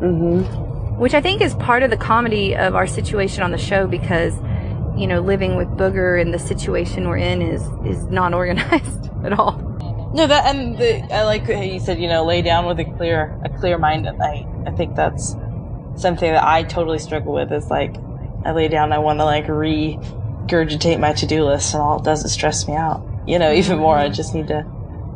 Mm-hmm. 0.01 0.99
which 0.99 1.15
I 1.15 1.21
think 1.23 1.41
is 1.41 1.55
part 1.55 1.83
of 1.83 1.91
the 1.91 1.97
comedy 1.97 2.55
of 2.55 2.75
our 2.75 2.87
situation 2.87 3.43
on 3.43 3.51
the 3.51 3.59
show 3.59 3.87
because, 3.87 4.35
you 4.97 5.07
know, 5.07 5.21
living 5.21 5.57
with 5.57 5.69
Booger 5.69 6.21
and 6.21 6.35
the 6.35 6.39
situation 6.39 7.09
we're 7.09 7.17
in 7.17 7.41
is 7.41 7.63
is 7.87 8.05
not 8.07 8.35
organized 8.43 9.11
at 9.25 9.33
all. 9.33 9.63
No, 10.15 10.27
that 10.27 10.55
and 10.55 10.79
the, 10.79 11.03
I 11.15 11.25
like 11.25 11.45
how 11.47 11.61
you 11.61 11.81
said, 11.81 11.99
you 11.99 12.09
know, 12.09 12.25
lay 12.25 12.43
down 12.43 12.67
with 12.67 12.79
a 12.79 12.85
clear 12.85 13.39
a 13.45 13.49
clear 13.49 13.79
mind 13.79 14.07
at 14.07 14.19
night. 14.19 14.47
I 14.67 14.71
think 14.71 14.95
that's 14.97 15.35
something 15.97 16.31
that 16.31 16.45
I 16.45 16.63
totally 16.63 16.99
struggle 16.99 17.33
with. 17.33 17.53
Is 17.53 17.71
like 17.71 17.97
I 18.45 18.53
lay 18.53 18.69
down, 18.69 18.93
I 18.93 18.99
want 18.99 19.19
to 19.19 19.25
like 19.25 19.47
regurgitate 19.47 21.01
my 21.01 21.13
to 21.15 21.27
do 21.27 21.45
list, 21.45 21.75
and 21.75 21.83
all 21.83 21.99
it 21.99 22.05
does 22.05 22.25
is 22.25 22.33
stress 22.33 22.67
me 22.69 22.75
out. 22.75 23.05
You 23.27 23.39
know, 23.39 23.53
even 23.61 23.79
more. 23.79 23.97
I 23.97 24.09
just 24.09 24.35
need 24.35 24.49
to 24.49 24.65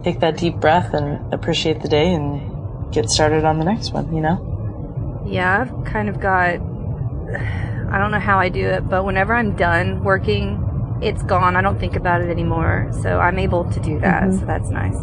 take 0.03 0.21
that 0.21 0.37
deep 0.37 0.57
breath 0.57 0.95
and 0.95 1.33
appreciate 1.33 1.81
the 1.83 1.89
day 1.89 2.13
and 2.13 2.93
get 2.93 3.09
started 3.11 3.45
on 3.45 3.59
the 3.59 3.65
next 3.65 3.93
one, 3.93 4.15
you 4.15 4.21
know? 4.21 5.23
Yeah, 5.27 5.61
I've 5.61 5.85
kind 5.85 6.09
of 6.09 6.21
got. 6.21 6.57
I 7.93 7.99
don't 7.99 8.13
know 8.13 8.21
how 8.21 8.39
I 8.39 8.49
do 8.49 8.69
it, 8.69 8.89
but 8.89 9.05
whenever 9.05 9.35
I'm 9.35 9.57
done 9.57 10.05
working, 10.05 10.99
it's 11.03 11.23
gone. 11.25 11.57
I 11.57 11.61
don't 11.61 11.79
think 11.81 11.97
about 11.97 12.21
it 12.21 12.31
anymore. 12.31 12.89
So 13.03 13.19
I'm 13.19 13.39
able 13.39 13.65
to 13.71 13.81
do 13.81 13.99
that. 14.01 14.23
Mhm. 14.23 14.39
So 14.39 14.47
that's 14.47 14.71
nice. 14.71 14.95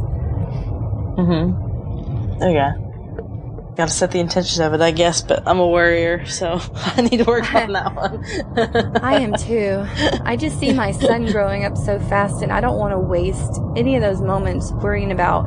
Mm-hmm. 1.17 2.43
Oh 2.43 2.49
yeah. 2.49 2.73
Gotta 3.77 3.91
set 3.91 4.09
the 4.09 4.19
intention 4.19 4.63
of 4.63 4.73
it, 4.73 4.81
I 4.81 4.89
guess, 4.89 5.21
but 5.21 5.43
I'm 5.45 5.59
a 5.59 5.67
worrier, 5.67 6.25
so 6.25 6.59
I 6.75 7.01
need 7.01 7.17
to 7.17 7.25
work 7.25 7.53
on 7.53 7.73
that 7.73 7.95
one. 7.95 8.97
I 9.03 9.17
am 9.19 9.35
too. 9.37 9.85
I 10.25 10.35
just 10.35 10.59
see 10.59 10.73
my 10.73 10.91
son 10.91 11.25
growing 11.31 11.63
up 11.63 11.77
so 11.77 11.99
fast, 11.99 12.41
and 12.41 12.51
I 12.51 12.59
don't 12.59 12.79
want 12.79 12.93
to 12.93 12.99
waste 12.99 13.61
any 13.75 13.95
of 13.95 14.01
those 14.01 14.19
moments 14.19 14.71
worrying 14.71 15.11
about, 15.11 15.45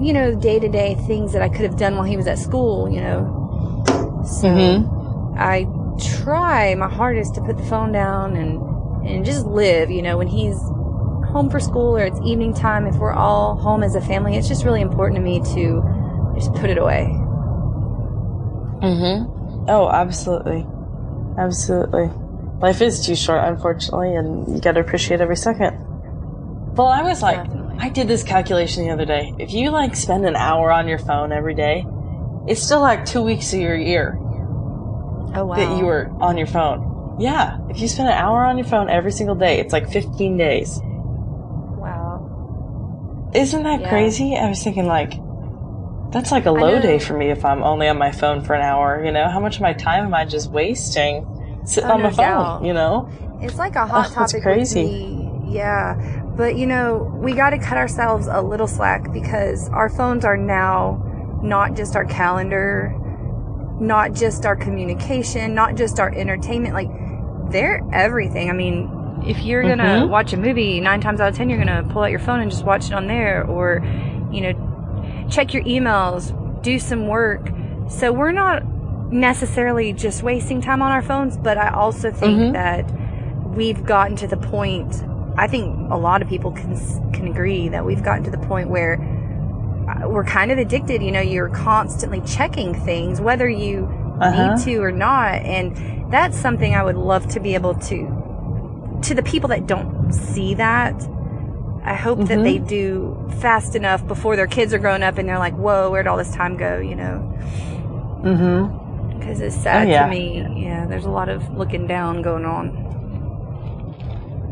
you 0.00 0.14
know, 0.14 0.34
day 0.34 0.58
to 0.58 0.68
day 0.68 0.94
things 1.06 1.34
that 1.34 1.42
I 1.42 1.50
could 1.50 1.60
have 1.60 1.76
done 1.76 1.96
while 1.96 2.04
he 2.06 2.16
was 2.16 2.26
at 2.26 2.38
school, 2.38 2.88
you 2.90 3.02
know. 3.02 3.82
So 4.24 4.48
Mhm. 4.48 5.36
I 5.38 5.66
try 6.22 6.74
my 6.74 6.88
hardest 6.88 7.34
to 7.34 7.42
put 7.42 7.58
the 7.58 7.64
phone 7.64 7.92
down 7.92 8.34
and, 8.34 8.62
and 9.06 9.26
just 9.26 9.44
live, 9.44 9.90
you 9.90 10.00
know, 10.00 10.16
when 10.16 10.26
he's 10.28 10.58
home 11.32 11.50
for 11.50 11.60
school 11.60 11.98
or 11.98 12.04
it's 12.06 12.18
evening 12.24 12.54
time, 12.54 12.86
if 12.86 12.94
we're 12.96 13.12
all 13.12 13.56
home 13.56 13.82
as 13.82 13.94
a 13.94 14.00
family, 14.00 14.38
it's 14.38 14.48
just 14.48 14.64
really 14.64 14.80
important 14.80 15.16
to 15.16 15.22
me 15.22 15.40
to 15.54 15.82
just 16.34 16.54
put 16.54 16.70
it 16.70 16.78
away. 16.78 17.14
Mm-hmm. 18.82 19.70
Oh, 19.70 19.90
absolutely. 19.90 20.66
Absolutely. 21.38 22.10
Life 22.60 22.82
is 22.82 23.04
too 23.04 23.14
short, 23.14 23.44
unfortunately, 23.44 24.14
and 24.14 24.54
you 24.54 24.60
gotta 24.60 24.80
appreciate 24.80 25.20
every 25.20 25.36
second. 25.36 25.76
Well, 26.76 26.88
I 26.88 27.02
was 27.02 27.22
like, 27.22 27.44
Definitely. 27.44 27.76
I 27.80 27.88
did 27.90 28.08
this 28.08 28.22
calculation 28.22 28.86
the 28.86 28.92
other 28.92 29.04
day. 29.04 29.32
If 29.38 29.52
you 29.52 29.70
like 29.70 29.94
spend 29.94 30.26
an 30.26 30.36
hour 30.36 30.72
on 30.72 30.88
your 30.88 30.98
phone 30.98 31.32
every 31.32 31.54
day, 31.54 31.84
it's 32.46 32.62
still 32.62 32.80
like 32.80 33.04
two 33.04 33.22
weeks 33.22 33.52
of 33.52 33.60
your 33.60 33.76
year 33.76 34.16
Oh, 35.34 35.44
wow. 35.44 35.56
that 35.56 35.76
you 35.78 35.84
were 35.86 36.10
on 36.20 36.38
your 36.38 36.46
phone. 36.46 37.16
Yeah, 37.20 37.58
if 37.68 37.80
you 37.80 37.88
spend 37.88 38.08
an 38.08 38.14
hour 38.14 38.44
on 38.44 38.58
your 38.58 38.66
phone 38.66 38.88
every 38.88 39.12
single 39.12 39.34
day, 39.34 39.58
it's 39.58 39.72
like 39.72 39.90
15 39.90 40.36
days. 40.36 40.80
Wow. 40.82 43.30
Isn't 43.34 43.64
that 43.64 43.80
Yeah. 43.80 43.88
crazy? 43.88 44.36
I 44.36 44.48
was 44.48 44.62
thinking 44.62 44.86
like, 44.86 45.14
that's 46.10 46.32
like 46.32 46.46
a 46.46 46.50
low 46.50 46.80
day 46.80 46.98
for 46.98 47.14
me 47.16 47.30
if 47.30 47.44
I'm 47.44 47.62
only 47.62 47.88
on 47.88 47.98
my 47.98 48.10
phone 48.12 48.42
for 48.42 48.54
an 48.54 48.62
hour. 48.62 49.04
You 49.04 49.12
know, 49.12 49.28
how 49.28 49.40
much 49.40 49.56
of 49.56 49.62
my 49.62 49.72
time 49.74 50.04
am 50.06 50.14
I 50.14 50.24
just 50.24 50.50
wasting 50.50 51.26
sitting 51.64 51.90
Oh, 51.90 51.94
on 51.94 52.02
my 52.02 52.08
no 52.10 52.14
phone? 52.14 52.24
doubt. 52.24 52.64
You 52.64 52.72
know? 52.72 53.08
It's 53.40 53.56
like 53.58 53.76
a 53.76 53.86
hot 53.86 54.10
Oh, 54.10 54.14
topic 54.14 54.42
crazy. 54.42 54.82
with 54.82 54.90
me. 54.92 55.54
Yeah. 55.54 55.94
But 56.36 56.56
you 56.56 56.66
know, 56.66 57.12
we 57.20 57.34
got 57.34 57.50
to 57.50 57.58
cut 57.58 57.76
ourselves 57.78 58.26
a 58.30 58.40
little 58.40 58.66
slack 58.66 59.12
because 59.12 59.68
our 59.70 59.88
phones 59.88 60.24
are 60.24 60.36
now 60.36 61.04
not 61.42 61.76
just 61.76 61.94
our 61.96 62.04
calendar, 62.04 62.94
not 63.80 64.12
just 64.12 64.44
our 64.46 64.56
communication, 64.56 65.54
not 65.54 65.76
just 65.76 66.00
our 66.00 66.12
entertainment. 66.12 66.74
Like, 66.74 66.88
they're 67.50 67.80
everything. 67.92 68.50
I 68.50 68.52
mean, 68.52 69.22
if 69.26 69.42
you're 69.42 69.62
going 69.62 69.78
to 69.78 69.84
Mhm. 69.84 70.08
watch 70.08 70.32
a 70.32 70.36
movie, 70.36 70.80
nine 70.80 71.00
times 71.00 71.20
out 71.20 71.28
of 71.28 71.36
ten, 71.36 71.48
you're 71.48 71.62
going 71.62 71.84
to 71.84 71.88
pull 71.92 72.02
out 72.02 72.10
your 72.10 72.20
phone 72.20 72.40
and 72.40 72.50
just 72.50 72.64
watch 72.64 72.86
it 72.86 72.92
on 72.92 73.06
there 73.06 73.44
or, 73.44 73.82
you 74.30 74.40
know, 74.40 74.52
check 75.28 75.54
your 75.54 75.62
emails, 75.64 76.32
do 76.62 76.78
some 76.78 77.06
work. 77.08 77.50
So 77.88 78.12
we're 78.12 78.32
not 78.32 78.62
necessarily 79.12 79.92
just 79.92 80.22
wasting 80.22 80.60
time 80.60 80.82
on 80.82 80.92
our 80.92 81.02
phones, 81.02 81.36
but 81.36 81.56
I 81.56 81.68
also 81.70 82.10
think 82.10 82.38
Mhm. 82.38 82.52
that 82.52 82.84
we've 83.56 83.84
gotten 83.84 84.16
to 84.16 84.26
the 84.26 84.36
point. 84.36 85.04
I 85.36 85.46
think 85.46 85.90
a 85.90 85.96
lot 85.96 86.20
of 86.22 86.28
people 86.28 86.50
can 86.52 86.76
can 87.12 87.26
agree 87.28 87.68
that 87.68 87.84
we've 87.84 88.02
gotten 88.02 88.22
to 88.24 88.30
the 88.30 88.38
point 88.38 88.68
where 88.70 89.00
uh, 89.88 90.06
we're 90.08 90.24
kind 90.24 90.50
of 90.52 90.58
addicted. 90.58 91.02
You 91.02 91.10
know, 91.12 91.20
you're 91.20 91.48
constantly 91.48 92.20
checking 92.20 92.74
things, 92.74 93.20
whether 93.20 93.48
you 93.48 93.88
Uh-huh. 94.20 94.54
need 94.54 94.64
to 94.64 94.82
or 94.82 94.92
not, 94.92 95.34
and 95.42 95.74
that's 96.12 96.36
something 96.36 96.74
I 96.74 96.82
would 96.82 96.96
love 96.96 97.26
to 97.28 97.40
be 97.40 97.54
able 97.54 97.74
to. 97.74 98.98
To 99.02 99.14
the 99.14 99.22
people 99.22 99.48
that 99.48 99.66
don't 99.66 100.12
see 100.12 100.54
that, 100.54 100.94
I 101.88 101.94
hope 101.94 102.18
that 102.28 102.38
Mhm. 102.38 102.44
they 102.44 102.58
do 102.58 103.16
fast 103.38 103.74
enough 103.74 104.06
before 104.06 104.36
their 104.36 104.46
kids 104.46 104.74
are 104.74 104.78
grown 104.78 105.02
up 105.02 105.16
and 105.18 105.26
they're 105.28 105.38
like, 105.38 105.54
"Whoa, 105.54 105.90
where'd 105.90 106.06
all 106.06 106.18
this 106.18 106.34
time 106.34 106.56
go?" 106.56 106.78
You 106.78 106.96
know, 106.96 107.32
Mm-hmm. 108.22 109.18
because 109.18 109.40
it's 109.40 109.56
sad 109.56 109.86
Oh, 109.86 109.90
yeah. 109.90 110.04
to 110.04 110.10
me. 110.10 110.46
Yeah, 110.56 110.86
there's 110.86 111.06
a 111.06 111.10
lot 111.10 111.28
of 111.28 111.40
looking 111.56 111.86
down 111.86 112.20
going 112.22 112.44
on. 112.44 112.84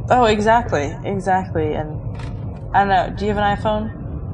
Oh, 0.08 0.24
exactly, 0.24 0.94
exactly. 1.04 1.74
And 1.74 1.98
I 2.72 2.80
don't 2.80 2.88
know. 2.88 3.10
Do 3.16 3.26
you 3.26 3.34
have 3.34 3.38
an 3.42 3.56
iPhone? 3.56 3.90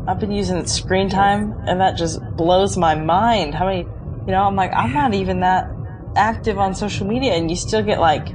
I've 0.06 0.18
been 0.20 0.32
using 0.32 0.64
screen 0.66 1.08
time, 1.08 1.54
and 1.66 1.80
that 1.80 1.96
just 1.96 2.20
blows 2.36 2.76
my 2.76 2.94
mind. 2.94 3.54
How 3.54 3.66
many? 3.66 3.80
You 4.26 4.32
know, 4.32 4.42
I'm 4.44 4.54
like, 4.56 4.72
I'm 4.74 4.92
not 4.92 5.14
even 5.14 5.40
that 5.40 5.68
active 6.14 6.58
on 6.58 6.74
social 6.74 7.06
media, 7.06 7.32
and 7.34 7.50
you 7.50 7.56
still 7.56 7.82
get 7.82 7.98
like 8.00 8.28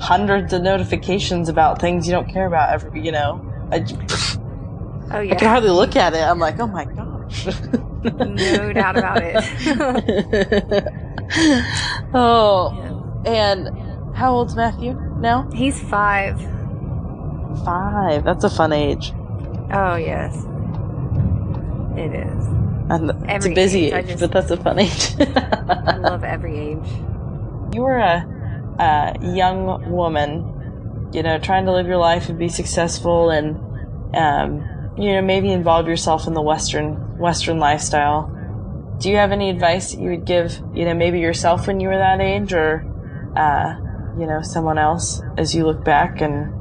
hundreds 0.00 0.52
of 0.54 0.62
notifications 0.62 1.48
about 1.50 1.80
things 1.80 2.06
you 2.06 2.12
don't 2.12 2.28
care 2.32 2.46
about. 2.46 2.70
Every, 2.72 3.02
you 3.02 3.12
know, 3.12 3.44
I, 3.72 3.78
Oh 5.12 5.20
yeah. 5.20 5.34
I 5.34 5.36
can 5.36 5.48
hardly 5.48 5.70
look 5.70 5.96
at 5.96 6.14
it. 6.14 6.22
I'm 6.22 6.38
like, 6.38 6.60
oh 6.60 6.68
my 6.68 6.84
gosh. 6.84 7.46
no 8.04 8.72
doubt 8.72 8.96
about 8.96 9.18
it. 9.22 9.36
oh, 12.14 13.22
and 13.26 13.68
how 14.16 14.32
old's 14.34 14.54
Matthew 14.54 14.94
now? 15.18 15.48
He's 15.52 15.80
five. 15.80 16.40
Five. 17.64 18.24
That's 18.24 18.44
a 18.44 18.50
fun 18.50 18.72
age. 18.72 19.12
Oh 19.72 19.96
yes, 19.96 20.34
it 21.96 22.14
is. 22.14 22.46
And 22.90 23.10
it's 23.10 23.24
a 23.24 23.30
Every 23.30 23.54
busy 23.54 23.86
age, 23.86 23.92
I 23.92 23.98
age, 23.98 24.06
just- 24.08 24.20
but 24.20 24.32
that's 24.32 24.50
a 24.50 24.56
fun 24.56 24.78
age. 24.78 25.14
I 25.20 25.96
love 25.96 26.24
every 26.24 26.56
age. 26.58 26.88
you 27.74 27.82
were 27.82 27.98
a, 27.98 28.24
a 28.78 29.14
young 29.34 29.90
woman, 29.90 30.44
you 31.12 31.22
know, 31.22 31.38
trying 31.38 31.66
to 31.66 31.72
live 31.72 31.86
your 31.86 31.98
life 31.98 32.28
and 32.28 32.38
be 32.38 32.48
successful, 32.48 33.30
and 33.30 33.56
um, 34.14 34.94
you 34.96 35.12
know, 35.12 35.22
maybe 35.22 35.50
involve 35.50 35.88
yourself 35.88 36.26
in 36.26 36.34
the 36.34 36.42
Western 36.42 37.18
Western 37.18 37.58
lifestyle. 37.58 38.36
Do 39.00 39.10
you 39.10 39.16
have 39.16 39.32
any 39.32 39.48
advice 39.48 39.92
that 39.92 40.00
you 40.00 40.10
would 40.10 40.26
give, 40.26 40.60
you 40.74 40.84
know, 40.84 40.94
maybe 40.94 41.20
yourself 41.20 41.66
when 41.66 41.80
you 41.80 41.88
were 41.88 41.96
that 41.96 42.20
age, 42.20 42.52
or 42.52 42.84
uh, 43.36 43.74
you 44.18 44.26
know, 44.26 44.42
someone 44.42 44.78
else 44.78 45.22
as 45.38 45.54
you 45.54 45.64
look 45.64 45.84
back 45.84 46.20
and 46.20 46.52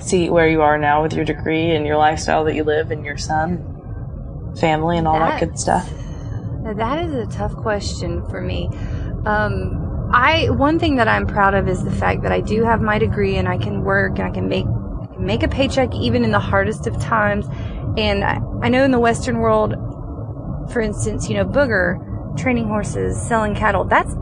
see 0.00 0.30
where 0.30 0.48
you 0.48 0.62
are 0.62 0.78
now 0.78 1.02
with 1.02 1.12
your 1.12 1.24
degree 1.24 1.74
and 1.74 1.86
your 1.86 1.96
lifestyle 1.96 2.44
that 2.44 2.54
you 2.54 2.62
live 2.62 2.90
and 2.90 3.04
your 3.04 3.16
son, 3.16 3.64
family, 4.60 4.96
and 4.96 5.08
all 5.08 5.18
that, 5.18 5.40
That- 5.40 5.48
good 5.48 5.58
stuff? 5.58 5.90
That 6.62 7.04
is 7.04 7.14
a 7.14 7.26
tough 7.26 7.56
question 7.56 8.24
for 8.28 8.40
me. 8.40 8.68
Um, 9.24 9.89
I 10.12 10.50
one 10.50 10.78
thing 10.78 10.96
that 10.96 11.08
I'm 11.08 11.26
proud 11.26 11.54
of 11.54 11.68
is 11.68 11.84
the 11.84 11.90
fact 11.90 12.22
that 12.22 12.32
I 12.32 12.40
do 12.40 12.64
have 12.64 12.80
my 12.80 12.98
degree 12.98 13.36
and 13.36 13.48
I 13.48 13.58
can 13.58 13.82
work 13.82 14.18
and 14.18 14.26
I 14.28 14.30
can 14.30 14.48
make 14.48 14.66
make 15.18 15.42
a 15.42 15.48
paycheck 15.48 15.94
even 15.94 16.24
in 16.24 16.30
the 16.30 16.40
hardest 16.40 16.86
of 16.86 16.98
times. 17.00 17.46
And 17.96 18.24
I, 18.24 18.40
I 18.62 18.68
know 18.68 18.84
in 18.84 18.90
the 18.90 18.98
Western 18.98 19.38
world, 19.38 19.74
for 20.72 20.80
instance, 20.80 21.28
you 21.28 21.36
know, 21.36 21.44
Booger 21.44 22.36
training 22.38 22.66
horses, 22.68 23.20
selling 23.20 23.54
cattle. 23.54 23.84
That's 23.84 24.14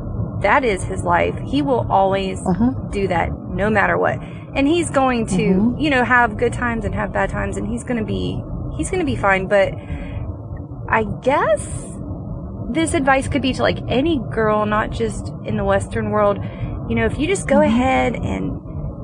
that 0.43 0.65
is 0.65 0.83
his 0.85 1.03
life. 1.03 1.37
He 1.45 1.63
will 1.63 1.87
always 1.91 2.39
Mhm. 2.41 2.91
do 2.93 3.09
that 3.09 3.31
no 3.51 3.71
matter 3.71 3.99
what. 3.99 4.19
And 4.55 4.67
he's 4.69 4.91
going 4.91 5.27
to, 5.27 5.37
Mhm. 5.37 5.81
you 5.81 5.91
know, 5.91 6.05
have 6.05 6.37
good 6.37 6.53
times 6.53 6.85
and 6.85 6.95
have 6.95 7.13
bad 7.13 7.31
times 7.31 7.57
and 7.57 7.67
he's 7.67 7.85
going 7.85 7.99
to 7.99 8.05
be 8.07 8.43
he's 8.77 8.91
going 8.91 9.01
to 9.01 9.07
be 9.07 9.17
fine, 9.17 9.47
but 9.47 9.75
I 10.89 11.05
guess 11.23 11.67
this 12.69 12.95
advice 12.95 13.29
could 13.29 13.43
be 13.43 13.53
to 13.55 13.63
like 13.63 13.79
any 13.89 14.21
girl, 14.31 14.67
not 14.67 14.91
just 14.91 15.33
in 15.45 15.57
the 15.57 15.65
Western 15.65 16.11
world. 16.11 16.39
You 16.89 16.95
know, 16.97 17.07
if 17.07 17.19
you 17.19 17.27
just 17.27 17.47
go 17.49 17.61
ahead 17.61 18.15
and 18.17 18.61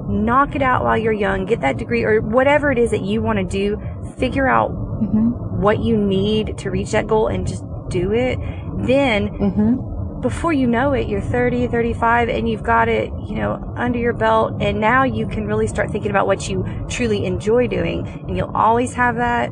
knock 0.09 0.54
it 0.54 0.62
out 0.62 0.85
while 0.85 0.99
you're 0.99 1.12
young, 1.12 1.44
get 1.47 1.61
that 1.62 1.76
degree 1.78 2.02
or 2.04 2.21
whatever 2.21 2.71
it 2.71 2.78
is 2.78 2.90
that 2.90 3.02
you 3.02 3.23
want 3.23 3.38
to 3.38 3.44
do, 3.44 3.80
figure 4.18 4.49
out 4.49 4.71
Mm-hmm. 4.94 5.61
what 5.61 5.80
you 5.80 5.97
need 5.97 6.56
to 6.59 6.71
reach 6.71 6.92
that 6.92 7.09
goal 7.09 7.26
and 7.26 7.49
just 7.49 7.64
do 7.88 8.12
it. 8.12 8.38
Then 8.87 9.28
Mm-hmm. 9.28 10.21
before 10.21 10.52
you 10.52 10.68
know 10.68 10.92
it, 10.92 11.09
you're 11.09 11.21
30, 11.21 11.66
35 11.66 12.28
and 12.28 12.49
you've 12.49 12.62
got 12.62 12.88
it, 12.88 13.11
you 13.28 13.35
know, 13.35 13.75
under 13.76 13.99
your 13.99 14.12
belt. 14.12 14.54
And 14.61 14.80
now 14.80 15.02
you 15.02 15.26
can 15.26 15.47
really 15.47 15.66
start 15.66 15.90
thinking 15.90 16.11
about 16.11 16.28
what 16.28 16.49
you 16.49 16.64
truly 16.88 17.26
enjoy 17.26 17.66
doing. 17.66 18.06
And 18.28 18.37
you'll 18.37 18.54
always 18.54 18.94
have 18.94 19.16
that, 19.16 19.50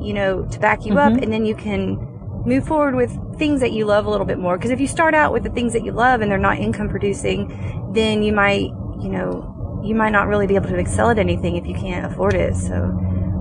you 0.00 0.14
know, 0.14 0.44
to 0.46 0.58
back 0.58 0.86
you 0.86 0.98
up. 0.98 1.12
Mhm. 1.12 1.22
And 1.22 1.32
then 1.32 1.44
you 1.44 1.54
can 1.54 1.98
move 2.48 2.66
forward 2.66 2.94
with 2.94 3.16
things 3.38 3.60
that 3.60 3.72
you 3.72 3.84
love 3.84 4.06
a 4.06 4.10
little 4.10 4.26
bit 4.26 4.38
more. 4.38 4.56
Because 4.56 4.70
if 4.70 4.80
you 4.80 4.86
start 4.86 5.14
out 5.14 5.32
with 5.32 5.44
the 5.44 5.50
things 5.50 5.72
that 5.74 5.84
you 5.84 5.92
love 5.92 6.20
and 6.20 6.30
they're 6.30 6.38
not 6.38 6.58
income 6.58 6.88
producing, 6.88 7.92
then 7.92 8.22
you 8.22 8.32
might, 8.32 8.70
you 9.00 9.08
know, 9.08 9.82
you 9.84 9.94
might 9.94 10.10
not 10.10 10.26
really 10.26 10.46
be 10.46 10.56
able 10.56 10.68
to 10.68 10.78
excel 10.78 11.10
at 11.10 11.18
anything 11.18 11.56
if 11.56 11.66
you 11.66 11.74
can't 11.74 12.04
afford 12.10 12.34
it. 12.34 12.56
So 12.56 12.74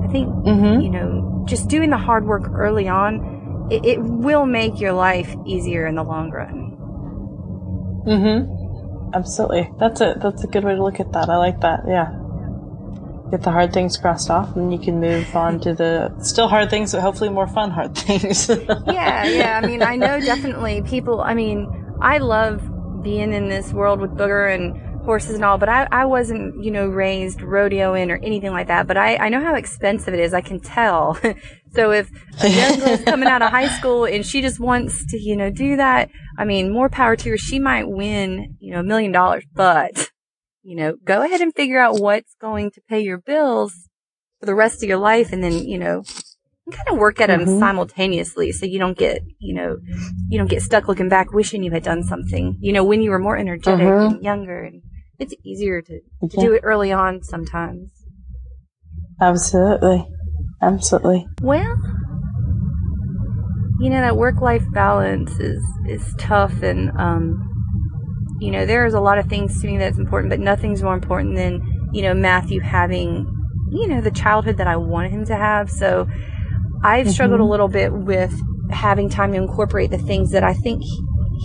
I 0.03 0.07
think 0.11 0.27
Mm-hmm. 0.29 0.81
you 0.81 0.89
know, 0.89 1.43
just 1.47 1.67
doing 1.67 1.89
the 1.89 1.97
hard 1.97 2.25
work 2.25 2.49
early 2.53 2.87
on, 2.87 3.67
it, 3.71 3.85
it 3.85 3.99
will 4.01 4.45
make 4.45 4.79
your 4.79 4.93
life 4.93 5.35
easier 5.45 5.85
in 5.87 5.95
the 5.95 6.03
long 6.03 6.31
run. 6.31 6.75
Mm-hmm. 8.07 9.13
Absolutely. 9.13 9.69
That's 9.79 9.99
a 10.01 10.15
that's 10.21 10.43
a 10.43 10.47
good 10.47 10.63
way 10.63 10.75
to 10.75 10.83
look 10.83 10.99
at 10.99 11.11
that. 11.13 11.29
I 11.29 11.37
like 11.37 11.61
that. 11.61 11.81
Yeah. 11.87 12.11
Get 13.31 13.41
the 13.41 13.51
hard 13.51 13.73
things 13.73 13.97
crossed 13.97 14.29
off, 14.29 14.55
and 14.55 14.71
you 14.71 14.79
can 14.79 14.99
move 14.99 15.35
on 15.35 15.59
to 15.61 15.73
the 15.73 16.13
still 16.19 16.47
hard 16.47 16.69
things, 16.69 16.93
but 16.93 17.01
hopefully 17.01 17.29
more 17.29 17.47
fun 17.47 17.71
hard 17.71 17.95
things. 17.95 18.49
yeah, 18.87 19.25
yeah. 19.25 19.59
I 19.61 19.65
mean, 19.65 19.81
I 19.81 19.95
know 19.95 20.19
definitely 20.19 20.81
people. 20.83 21.21
I 21.21 21.33
mean, 21.33 21.67
I 22.01 22.19
love 22.19 22.61
being 23.03 23.33
in 23.33 23.49
this 23.49 23.73
world 23.73 23.99
with 23.99 24.11
Booger 24.11 24.53
and 24.53 24.87
horses 25.07 25.35
and 25.35 25.45
all, 25.45 25.57
but 25.57 25.69
I, 25.69 25.87
I 25.89 26.03
wasn't, 26.03 26.61
you 26.61 26.69
know, 26.69 26.85
raised 26.85 27.39
rodeoing 27.39 28.09
or 28.09 28.17
anything 28.21 28.51
like 28.51 28.67
that. 28.67 28.87
But 28.87 28.97
I, 28.97 29.15
I 29.15 29.29
know 29.29 29.41
how 29.41 29.55
expensive 29.55 30.13
it 30.13 30.19
is. 30.19 30.33
I 30.33 30.41
can 30.41 30.59
tell. 30.59 31.17
so 31.71 31.91
if 31.91 32.09
a 32.43 32.49
young 32.49 32.79
girl's 32.79 33.03
coming 33.05 33.29
out 33.29 33.41
of 33.41 33.49
high 33.49 33.69
school 33.69 34.03
and 34.03 34.25
she 34.25 34.41
just 34.41 34.59
wants 34.59 35.05
to, 35.11 35.17
you 35.17 35.37
know, 35.37 35.49
do 35.49 35.77
that, 35.77 36.09
I 36.37 36.43
mean, 36.43 36.73
more 36.73 36.89
power 36.89 37.15
to 37.15 37.29
her. 37.29 37.37
She 37.37 37.57
might 37.57 37.87
win, 37.87 38.57
you 38.59 38.73
know, 38.73 38.81
a 38.81 38.83
million 38.83 39.13
dollars, 39.13 39.45
but, 39.55 40.11
you 40.67 40.75
know, 40.75 40.97
go 41.05 41.23
ahead 41.23 41.39
and 41.39 41.55
figure 41.55 41.79
out 41.79 42.01
what's 42.01 42.35
going 42.41 42.71
to 42.71 42.81
pay 42.89 42.99
your 42.99 43.19
bills 43.19 43.87
for 44.41 44.45
the 44.45 44.53
rest 44.53 44.83
of 44.83 44.89
your 44.89 44.97
life 44.97 45.31
and 45.31 45.41
then, 45.41 45.53
you 45.53 45.77
know, 45.77 46.03
kind 46.69 46.89
of 46.89 46.97
work 46.97 47.21
at 47.21 47.27
them 47.27 47.45
mm-hmm. 47.45 47.57
simultaneously 47.57 48.51
so 48.51 48.65
you 48.65 48.77
don't 48.77 48.97
get, 48.97 49.21
you 49.39 49.55
know, 49.55 49.77
you 50.27 50.37
don't 50.37 50.49
get 50.49 50.61
stuck 50.61 50.89
looking 50.89 51.07
back 51.07 51.31
wishing 51.31 51.63
you 51.63 51.71
had 51.71 51.83
done 51.83 52.03
something, 52.03 52.57
you 52.59 52.73
know, 52.73 52.83
when 52.83 53.01
you 53.01 53.11
were 53.11 53.17
more 53.17 53.37
energetic 53.37 53.87
mm-hmm. 53.87 54.15
and 54.15 54.23
younger 54.25 54.61
and 54.61 54.81
it's 55.19 55.33
easier 55.45 55.81
to, 55.81 56.01
to 56.29 56.37
do 56.37 56.53
it 56.53 56.61
early 56.65 56.91
on 56.91 57.23
sometimes. 57.23 57.89
Absolutely. 59.21 60.05
Absolutely. 60.61 61.27
Well, 61.41 61.77
you 63.79 63.89
know, 63.89 64.01
that 64.01 64.17
work 64.17 64.41
life 64.41 64.65
balance 64.73 65.39
is, 65.39 65.63
is 65.87 66.13
tough 66.17 66.61
and, 66.61 66.91
um, 66.99 67.46
you 68.39 68.51
know, 68.51 68.65
there's 68.65 68.93
a 68.93 68.99
lot 68.99 69.17
of 69.17 69.27
things 69.27 69.61
to 69.61 69.67
me 69.67 69.77
that's 69.77 69.97
important, 69.97 70.29
but 70.29 70.39
nothing's 70.39 70.83
more 70.83 70.93
important 70.93 71.35
than, 71.35 71.61
you 71.91 72.01
know, 72.01 72.13
Matthew 72.13 72.59
having, 72.59 73.25
you 73.71 73.87
know, 73.87 74.01
the 74.01 74.11
childhood 74.11 74.57
that 74.57 74.67
I 74.67 74.77
wanted 74.77 75.11
him 75.11 75.25
to 75.25 75.35
have. 75.35 75.69
So 75.69 76.07
I've 76.83 77.05
mm-hmm. 77.05 77.13
struggled 77.13 77.39
a 77.39 77.45
little 77.45 77.67
bit 77.67 77.91
with 77.91 78.33
having 78.71 79.09
time 79.09 79.31
to 79.31 79.37
incorporate 79.37 79.89
the 79.89 79.97
things 79.97 80.31
that 80.31 80.43
I 80.43 80.53
think 80.53 80.83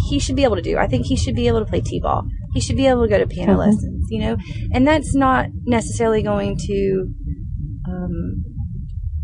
he 0.09 0.19
should 0.19 0.37
be 0.37 0.45
able 0.45 0.57
to 0.57 0.63
do. 0.63 0.77
I 0.77 0.87
think 0.87 1.07
he 1.07 1.17
should 1.17 1.35
be 1.35 1.49
able 1.49 1.61
to 1.61 1.67
play 1.67 1.81
t-ball. 1.81 2.27
He 2.53 2.61
should 2.61 2.77
be 2.77 2.87
able 2.87 3.03
to 3.03 3.09
go 3.09 3.19
to 3.19 3.27
piano 3.27 3.53
mm-hmm. 3.53 3.61
lessons, 3.61 4.07
you 4.11 4.21
know, 4.21 4.37
and 4.73 4.87
that's 4.87 5.15
not 5.15 5.47
necessarily 5.65 6.23
going 6.23 6.59
to 6.67 7.07
um, 7.89 8.45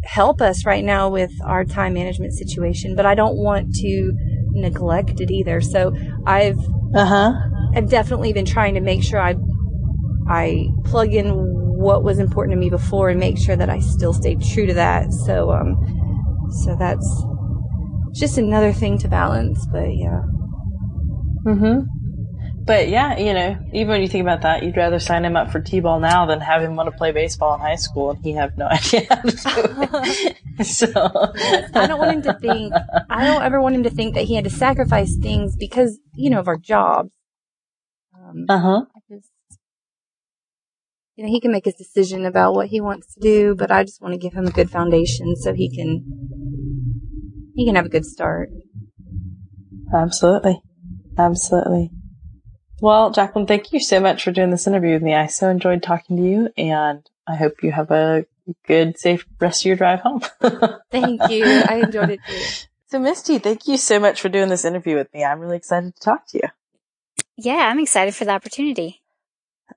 help 0.05 0.41
us 0.41 0.65
right 0.65 0.85
now 0.85 1.11
with 1.11 1.33
our 1.45 1.65
time 1.65 1.93
management 1.93 2.33
situation. 2.33 2.97
But 2.97 3.05
I 3.05 3.15
don't 3.15 3.37
want 3.37 3.75
to 3.75 4.13
neglect 4.53 5.21
it 5.21 5.31
either. 5.31 5.61
So 5.61 5.93
I've 6.27 6.59
uh-huh. 6.95 7.33
I've 7.75 7.89
definitely 7.89 8.33
been 8.33 8.45
trying 8.45 8.75
to 8.75 8.81
make 8.81 9.03
sure 9.03 9.21
I 9.21 9.37
I 10.29 10.69
plug 10.85 11.15
in 11.15 11.31
what 11.79 12.03
was 12.03 12.19
important 12.19 12.55
to 12.55 12.59
me 12.59 12.71
before 12.71 13.09
and 13.09 13.21
make 13.21 13.39
sure 13.39 13.57
that 13.57 13.71
I 13.71 13.79
still 13.79 14.13
stay 14.13 14.35
true 14.35 14.67
to 14.67 14.75
that. 14.75 15.13
So 15.13 15.53
um, 15.53 15.77
so 16.65 16.77
that's 16.77 17.25
just 18.15 18.39
another 18.39 18.73
thing 18.73 18.99
to 18.99 19.09
balance. 19.09 19.67
But 19.71 19.97
yeah. 19.97 20.23
Mhm. 21.45 21.87
But 22.69 22.91
yeah, 22.91 23.17
you 23.17 23.33
know, 23.33 23.57
even 23.73 23.89
when 23.89 24.03
you 24.03 24.09
think 24.09 24.21
about 24.21 24.43
that, 24.43 24.63
you'd 24.63 24.77
rather 24.77 24.99
sign 24.99 25.25
him 25.25 25.37
up 25.37 25.51
for 25.51 25.59
t-ball 25.59 26.01
now 26.01 26.27
than 26.27 26.39
have 26.41 26.61
him 26.61 26.77
want 26.77 26.91
to 26.91 26.97
play 26.99 27.13
baseball 27.13 27.55
in 27.55 27.61
high 27.61 27.77
school 27.77 28.11
and 28.11 28.23
he 28.23 28.33
have 28.33 28.59
no 28.59 28.67
idea 28.71 29.07
how 29.09 29.23
to 29.23 29.31
do 30.59 30.65
so 30.65 30.87
I 31.75 31.87
don't 31.87 31.99
want 31.99 32.13
him 32.13 32.23
to 32.23 32.35
think. 32.35 32.75
I 33.09 33.27
don't 33.27 33.43
ever 33.43 33.63
want 33.63 33.75
him 33.75 33.85
to 33.85 33.91
think 33.91 34.15
that 34.17 34.25
he 34.25 34.35
had 34.35 34.45
to 34.45 34.51
sacrifice 34.51 35.17
things 35.17 35.57
because 35.57 35.99
you 36.15 36.29
know 36.29 36.41
of 36.41 36.49
our 36.49 36.59
jobs. 36.59 37.11
Um, 38.29 38.47
uh 38.49 38.59
huh. 38.59 38.85
You 41.17 41.25
know, 41.25 41.31
he 41.31 41.41
can 41.41 41.51
make 41.51 41.65
his 41.65 41.75
decision 41.75 42.25
about 42.25 42.55
what 42.55 42.69
he 42.69 42.81
wants 42.81 43.15
to 43.15 43.21
do, 43.21 43.55
but 43.57 43.73
I 43.73 43.83
just 43.83 44.01
want 44.01 44.13
to 44.15 44.19
give 44.19 44.35
him 44.35 44.47
a 44.47 44.53
good 44.53 44.71
foundation 44.71 45.35
so 45.37 45.53
he 45.53 45.69
can 45.75 46.05
he 47.57 47.67
can 47.67 47.75
have 47.75 47.87
a 47.87 47.89
good 47.89 48.05
start. 48.07 48.51
Absolutely. 49.93 50.63
Absolutely. 51.17 51.91
Well, 52.81 53.11
Jacqueline, 53.11 53.47
thank 53.47 53.73
you 53.73 53.81
so 53.81 53.99
much 53.99 54.23
for 54.23 54.31
doing 54.31 54.51
this 54.51 54.69
interview 54.69 54.93
with 54.93 55.03
me. 55.03 55.15
I 55.15 55.27
so 55.27 55.49
enjoyed 55.49 55.83
talking 55.83 56.17
to 56.19 56.23
you 56.23 56.51
and 56.57 57.05
I 57.27 57.35
hope 57.35 57.65
you 57.65 57.73
have 57.73 57.91
a 57.91 58.25
good, 58.67 58.97
safe 58.99 59.27
rest 59.41 59.63
of 59.63 59.67
your 59.67 59.77
drive 59.77 60.01
home. 60.01 60.21
thank 60.93 61.29
you. 61.29 61.45
I 61.69 61.83
enjoyed 61.85 62.11
it 62.11 62.21
too. 62.29 62.45
So 62.87 63.01
Misty, 63.01 63.39
thank 63.39 63.67
you 63.67 63.77
so 63.77 63.99
much 63.99 64.21
for 64.21 64.29
doing 64.29 64.49
this 64.49 64.65
interview 64.65 64.95
with 64.95 65.13
me. 65.13 65.25
I'm 65.25 65.41
really 65.41 65.57
excited 65.57 65.95
to 65.95 66.01
talk 66.01 66.27
to 66.29 66.39
you. 66.39 66.49
Yeah, 67.39 67.71
I'm 67.71 67.79
excited 67.79 68.15
for 68.17 68.25
the 68.25 68.33
opportunity. 68.33 69.01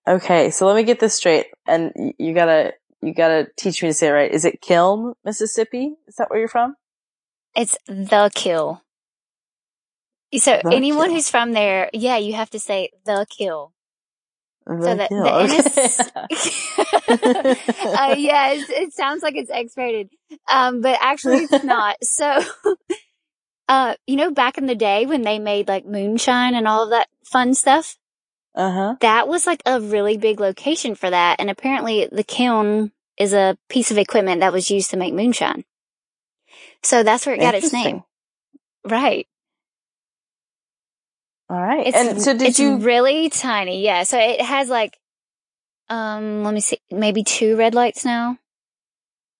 Okay, 0.07 0.49
so 0.49 0.65
let 0.65 0.75
me 0.75 0.83
get 0.83 0.99
this 0.99 1.13
straight. 1.13 1.45
And 1.67 2.13
you 2.17 2.33
gotta, 2.33 2.73
you 3.01 3.13
gotta 3.13 3.47
teach 3.55 3.83
me 3.83 3.89
to 3.89 3.93
say 3.93 4.07
it 4.07 4.11
right. 4.11 4.31
Is 4.31 4.45
it 4.45 4.61
Kiln, 4.61 5.13
Mississippi? 5.23 5.93
Is 6.07 6.15
that 6.15 6.31
where 6.31 6.39
you're 6.39 6.47
from? 6.47 6.75
It's 7.55 7.77
the 7.85 8.31
kill. 8.33 8.81
So 10.33 10.59
the 10.63 10.73
anyone 10.73 11.07
kill. 11.07 11.15
who's 11.15 11.29
from 11.29 11.51
there, 11.51 11.89
yeah, 11.93 12.17
you 12.17 12.33
have 12.33 12.49
to 12.51 12.59
say 12.59 12.89
the 13.05 13.27
kill. 13.29 13.73
The 14.65 14.81
so 14.81 14.95
the, 14.95 15.07
kill. 15.07 15.23
the 15.23 15.33
okay. 17.11 17.85
uh, 18.11 18.15
yeah, 18.17 18.53
it 18.53 18.93
sounds 18.93 19.21
like 19.21 19.35
it's 19.35 19.51
X-rated, 19.51 20.09
um, 20.49 20.81
but 20.81 20.97
actually 21.01 21.43
it's 21.43 21.63
not. 21.63 21.97
So, 22.03 22.41
uh, 23.71 23.95
you 24.05 24.17
know, 24.17 24.31
back 24.31 24.57
in 24.57 24.65
the 24.65 24.75
day 24.75 25.05
when 25.05 25.21
they 25.21 25.39
made 25.39 25.67
like 25.67 25.85
moonshine 25.85 26.55
and 26.55 26.67
all 26.67 26.83
of 26.83 26.89
that 26.89 27.07
fun 27.23 27.53
stuff, 27.53 27.97
uh-huh. 28.53 28.95
That 28.99 29.27
was 29.27 29.47
like 29.47 29.61
a 29.65 29.79
really 29.79 30.17
big 30.17 30.39
location 30.39 30.95
for 30.95 31.09
that, 31.09 31.39
and 31.39 31.49
apparently 31.49 32.07
the 32.11 32.23
kiln 32.23 32.91
is 33.17 33.33
a 33.33 33.57
piece 33.69 33.91
of 33.91 33.97
equipment 33.97 34.41
that 34.41 34.53
was 34.53 34.69
used 34.69 34.91
to 34.91 34.97
make 34.97 35.13
moonshine. 35.13 35.63
So 36.83 37.03
that's 37.03 37.25
where 37.25 37.35
it 37.35 37.39
got 37.39 37.55
its 37.55 37.71
name. 37.71 38.03
Right. 38.83 39.27
All 41.49 41.61
right. 41.61 41.87
It's, 41.87 41.97
and 41.97 42.21
so 42.21 42.33
did 42.33 42.49
it's 42.49 42.59
you 42.59 42.77
really 42.77 43.29
tiny? 43.29 43.83
Yeah. 43.83 44.03
So 44.03 44.17
it 44.17 44.41
has 44.41 44.69
like, 44.69 44.97
um, 45.89 46.43
let 46.43 46.53
me 46.53 46.61
see, 46.61 46.79
maybe 46.89 47.23
two 47.23 47.55
red 47.55 47.75
lights 47.75 48.03
now. 48.03 48.37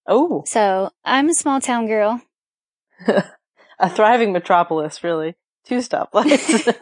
Oh. 0.08 0.44
So 0.46 0.92
I'm 1.04 1.30
a 1.30 1.34
small 1.34 1.60
town 1.60 1.88
girl. 1.88 2.22
a 3.82 3.90
thriving 3.90 4.32
metropolis, 4.32 5.04
really. 5.04 5.36
Two 5.66 5.80
stoplights. 5.80 6.74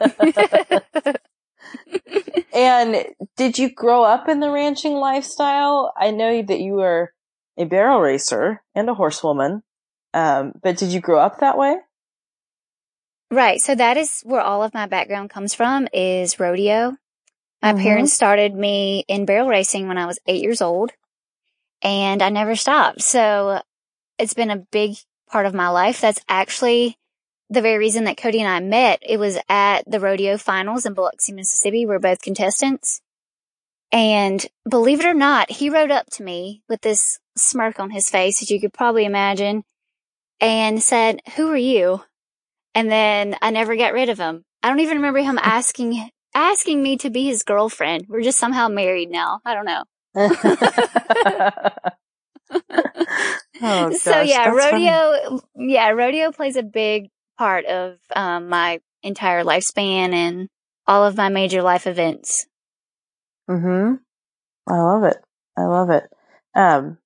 and 2.54 3.06
did 3.36 3.58
you 3.58 3.74
grow 3.74 4.04
up 4.04 4.28
in 4.30 4.40
the 4.40 4.52
ranching 4.52 4.94
lifestyle? 4.94 5.94
I 5.98 6.12
know 6.12 6.42
that 6.42 6.60
you 6.60 6.74
were 6.74 7.14
a 7.58 7.66
barrel 7.66 8.00
racer 8.00 8.62
and 8.76 8.90
a 8.90 8.94
horsewoman. 8.94 9.64
Um, 10.14 10.54
but 10.62 10.78
did 10.78 10.90
you 10.90 11.02
grow 11.02 11.20
up 11.20 11.40
that 11.40 11.58
way? 11.58 11.78
Right. 13.32 13.62
So 13.62 13.76
that 13.76 13.98
is 13.98 14.22
where 14.24 14.42
all 14.42 14.64
of 14.64 14.74
my 14.74 14.88
background 14.88 15.30
comes 15.30 15.54
from 15.54 15.88
is 15.94 16.40
rodeo. 16.40 16.96
My 17.62 17.74
mm-hmm. 17.74 17.84
parents 17.84 18.14
started 18.14 18.56
me 18.56 19.06
in 19.08 19.26
barrel 19.26 19.48
racing 19.48 19.88
when 19.88 19.98
I 19.98 20.06
was 20.06 20.20
eight 20.26 20.42
years 20.42 20.62
old 20.62 20.92
and 21.82 22.22
I 22.22 22.30
never 22.30 22.56
stopped. 22.56 23.02
So 23.02 23.62
it's 24.18 24.34
been 24.34 24.50
a 24.50 24.66
big 24.72 24.96
part 25.30 25.46
of 25.46 25.54
my 25.54 25.70
life. 25.70 26.02
That's 26.02 26.22
actually 26.28 26.98
the 27.50 27.62
very 27.62 27.78
reason 27.78 28.04
that 28.04 28.18
Cody 28.18 28.40
and 28.40 28.48
I 28.48 28.60
met. 28.60 29.00
It 29.02 29.18
was 29.18 29.38
at 29.48 29.84
the 29.88 30.00
rodeo 30.00 30.38
finals 30.38 30.86
in 30.86 30.94
Biloxi, 30.94 31.34
Mississippi. 31.34 31.86
We're 31.86 32.00
both 32.00 32.22
contestants. 32.22 33.02
And 33.92 34.46
believe 34.70 35.00
it 35.00 35.06
or 35.06 35.16
not, 35.16 35.50
he 35.50 35.70
rode 35.70 35.92
up 35.92 36.08
to 36.12 36.24
me 36.24 36.62
with 36.70 36.82
this 36.82 37.20
smirk 37.36 37.80
on 37.80 37.90
his 37.90 38.10
face, 38.10 38.42
as 38.42 38.52
you 38.52 38.62
could 38.62 38.74
probably 38.74 39.06
imagine, 39.06 39.64
and 40.40 40.82
said, 40.82 41.22
who 41.36 41.50
are 41.50 41.58
you? 41.58 42.04
And 42.76 42.92
then 42.92 43.36
I 43.42 43.50
never 43.50 43.76
got 43.76 43.94
rid 43.94 44.10
of 44.10 44.20
him. 44.20 44.44
I 44.62 44.70
don't 44.70 44.80
even 44.82 44.98
remember 44.98 45.20
him 45.20 45.40
asking 45.42 46.10
asking 46.36 46.84
me 46.84 46.96
to 46.98 47.10
be 47.10 47.26
his 47.26 47.42
girlfriend. 47.42 48.06
We're 48.08 48.22
just 48.22 48.38
somehow 48.38 48.68
married 48.68 49.10
now. 49.10 49.40
I 49.44 49.56
don't 49.56 49.66
know. 49.66 49.84
oh, 53.00 53.06
gosh, 53.90 53.98
so 53.98 54.22
yeah, 54.22 54.50
rodeo. 54.50 55.40
Funny. 55.56 55.74
Yeah, 55.74 55.90
rodeo 55.90 56.32
plays 56.32 56.56
a 56.56 56.64
big 56.64 57.10
part 57.38 57.66
of 57.66 57.98
um, 58.16 58.50
my 58.50 58.80
entire 59.04 59.44
lifespan 59.44 60.14
and 60.14 60.50
all 60.88 61.06
of 61.06 61.18
my 61.18 61.30
major 61.30 61.62
life 61.62 61.88
events. 61.88 62.48
Hmm. 63.48 63.96
I 64.68 64.78
love 64.78 65.04
it. 65.04 65.18
I 65.58 65.66
love 65.66 65.90
it. 65.90 66.04
Um, 66.56 66.98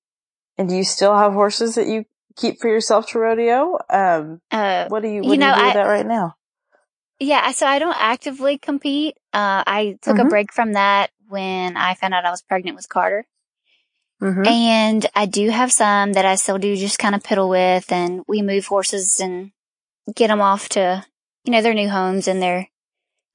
and 0.58 0.68
do 0.68 0.76
you 0.76 0.84
still 0.84 1.16
have 1.16 1.32
horses 1.32 1.76
that 1.76 1.86
you 1.86 2.04
keep 2.36 2.60
for 2.60 2.68
yourself 2.68 3.06
to 3.08 3.18
rodeo? 3.18 3.78
Um, 3.88 4.40
uh, 4.50 4.86
what 4.88 5.02
do 5.02 5.08
you, 5.08 5.22
what 5.22 5.32
you 5.32 5.38
know, 5.38 5.54
do 5.54 5.60
you 5.60 5.62
do 5.62 5.66
with 5.66 5.74
that 5.74 5.82
right 5.84 6.06
now? 6.06 6.36
Yeah, 7.20 7.50
so 7.52 7.66
I 7.66 7.78
don't 7.78 7.96
actively 7.98 8.58
compete. 8.58 9.16
Uh, 9.32 9.62
I 9.66 9.98
took 10.02 10.16
mm-hmm. 10.16 10.26
a 10.26 10.30
break 10.30 10.52
from 10.52 10.72
that 10.72 11.10
when 11.28 11.76
I 11.76 11.94
found 11.94 12.12
out 12.12 12.24
I 12.24 12.30
was 12.30 12.42
pregnant 12.42 12.76
with 12.76 12.88
Carter. 12.88 13.26
Mm-hmm. 14.24 14.46
And 14.46 15.06
I 15.14 15.26
do 15.26 15.50
have 15.50 15.70
some 15.70 16.14
that 16.14 16.24
I 16.24 16.36
still 16.36 16.56
do 16.58 16.74
just 16.76 16.98
kind 16.98 17.14
of 17.14 17.22
piddle 17.22 17.50
with 17.50 17.92
and 17.92 18.22
we 18.26 18.40
move 18.40 18.66
horses 18.66 19.20
and 19.20 19.50
get 20.16 20.28
them 20.28 20.40
off 20.40 20.68
to, 20.70 21.04
you 21.44 21.52
know, 21.52 21.60
their 21.60 21.74
new 21.74 21.90
homes 21.90 22.26
and 22.26 22.40
their 22.40 22.68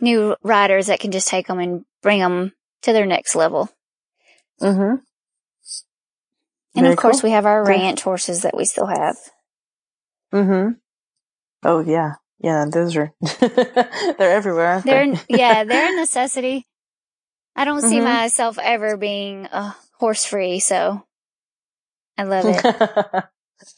new 0.01 0.35
riders 0.41 0.87
that 0.87 0.99
can 0.99 1.11
just 1.11 1.27
take 1.27 1.45
them 1.47 1.59
and 1.59 1.85
bring 2.01 2.19
them 2.19 2.53
to 2.81 2.91
their 2.93 3.05
next 3.05 3.35
level. 3.35 3.69
Mm-hmm. 4.61 4.95
And 6.75 6.83
Very 6.83 6.89
of 6.93 6.97
course, 6.97 7.21
cool. 7.21 7.29
we 7.29 7.33
have 7.33 7.45
our 7.45 7.63
ranch 7.65 8.01
horses 8.03 8.41
that 8.41 8.55
we 8.57 8.65
still 8.65 8.87
have. 8.87 9.15
Mm-hmm. 10.33 10.71
Oh 11.63 11.79
yeah, 11.81 12.13
yeah. 12.39 12.65
Those 12.71 12.95
are 12.95 13.11
they're 13.39 14.17
everywhere. 14.19 14.81
They're 14.85 15.13
they? 15.13 15.21
yeah, 15.29 15.63
they're 15.65 15.93
a 15.93 15.95
necessity. 15.99 16.65
I 17.55 17.65
don't 17.65 17.81
see 17.81 17.99
Mhm. 17.99 18.03
myself 18.05 18.57
ever 18.61 18.95
being 18.97 19.45
uh, 19.47 19.73
horse 19.99 20.25
free, 20.25 20.59
so 20.59 21.05
I 22.17 22.23
love 22.23 22.45
it. 22.47 23.25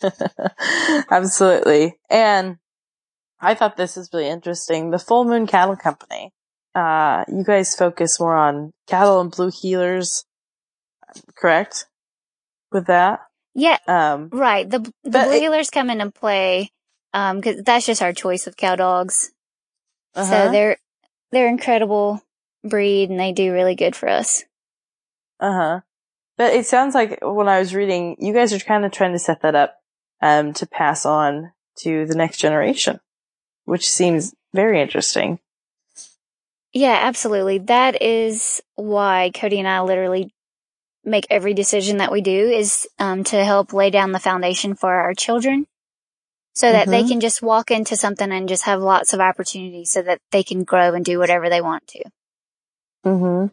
Absolutely. 1.11 1.97
And 2.09 2.57
I 3.39 3.55
thought 3.55 3.77
this 3.77 3.97
is 3.97 4.09
really 4.13 4.27
interesting. 4.29 4.91
The 4.91 4.99
Full 4.99 5.25
Moon 5.25 5.47
Cattle 5.47 5.75
Company. 5.75 6.31
Uh, 6.73 7.25
you 7.27 7.43
guys 7.43 7.75
focus 7.75 8.19
more 8.19 8.35
on 8.35 8.71
cattle 8.87 9.19
and 9.19 9.31
blue 9.31 9.49
heelers, 9.49 10.23
correct? 11.35 11.87
With 12.71 12.87
that, 12.87 13.19
yeah, 13.53 13.77
um, 13.87 14.29
right. 14.31 14.69
The 14.69 14.79
the 15.03 15.09
blue 15.09 15.31
it- 15.31 15.43
heelers 15.43 15.71
come 15.71 15.89
into 15.89 16.09
play 16.11 16.71
um, 17.13 17.37
because 17.37 17.61
that's 17.63 17.85
just 17.85 18.01
our 18.01 18.13
choice 18.13 18.47
of 18.47 18.55
cow 18.55 18.75
dogs. 18.75 19.31
uh-huh. 20.15 20.29
So 20.29 20.51
they're 20.51 20.77
they're 21.31 21.49
incredible 21.49 22.21
breed 22.63 23.09
and 23.09 23.19
they 23.19 23.33
do 23.33 23.51
really 23.51 23.75
good 23.75 23.95
for 23.95 24.07
us. 24.07 24.45
Uh 25.39 25.53
huh. 25.53 25.79
But 26.37 26.53
it 26.53 26.65
sounds 26.65 26.95
like 26.95 27.19
when 27.21 27.47
I 27.47 27.59
was 27.59 27.75
reading, 27.75 28.15
you 28.19 28.33
guys 28.33 28.53
are 28.53 28.59
kind 28.59 28.85
of 28.85 28.91
trying 28.91 29.13
to 29.13 29.19
set 29.19 29.41
that 29.41 29.55
up 29.55 29.75
um, 30.21 30.53
to 30.53 30.65
pass 30.65 31.05
on 31.05 31.51
to 31.79 32.05
the 32.05 32.15
next 32.15 32.37
generation, 32.37 32.99
which 33.65 33.89
seems 33.89 34.33
very 34.53 34.81
interesting. 34.81 35.39
Yeah, 36.73 36.97
absolutely. 37.01 37.57
That 37.59 38.01
is 38.01 38.61
why 38.75 39.31
Cody 39.33 39.59
and 39.59 39.67
I 39.67 39.81
literally 39.81 40.33
make 41.03 41.27
every 41.29 41.53
decision 41.53 41.97
that 41.97 42.11
we 42.11 42.21
do 42.21 42.49
is 42.49 42.87
um, 42.99 43.23
to 43.25 43.43
help 43.43 43.73
lay 43.73 43.89
down 43.89 44.11
the 44.11 44.19
foundation 44.19 44.75
for 44.75 44.93
our 44.93 45.13
children 45.13 45.65
so 46.53 46.71
that 46.71 46.87
they 46.89 47.03
Mhm. 47.03 47.07
can 47.07 47.19
just 47.19 47.41
walk 47.41 47.71
into 47.71 47.95
something 47.95 48.31
and 48.31 48.47
just 48.47 48.63
have 48.63 48.81
lots 48.81 49.13
of 49.13 49.19
opportunities 49.19 49.91
so 49.91 50.01
that 50.01 50.19
they 50.31 50.43
can 50.43 50.63
grow 50.63 50.93
and 50.93 51.03
do 51.03 51.17
whatever 51.19 51.49
they 51.49 51.61
want 51.61 51.87
to. 51.87 52.03
hmm 53.03 53.45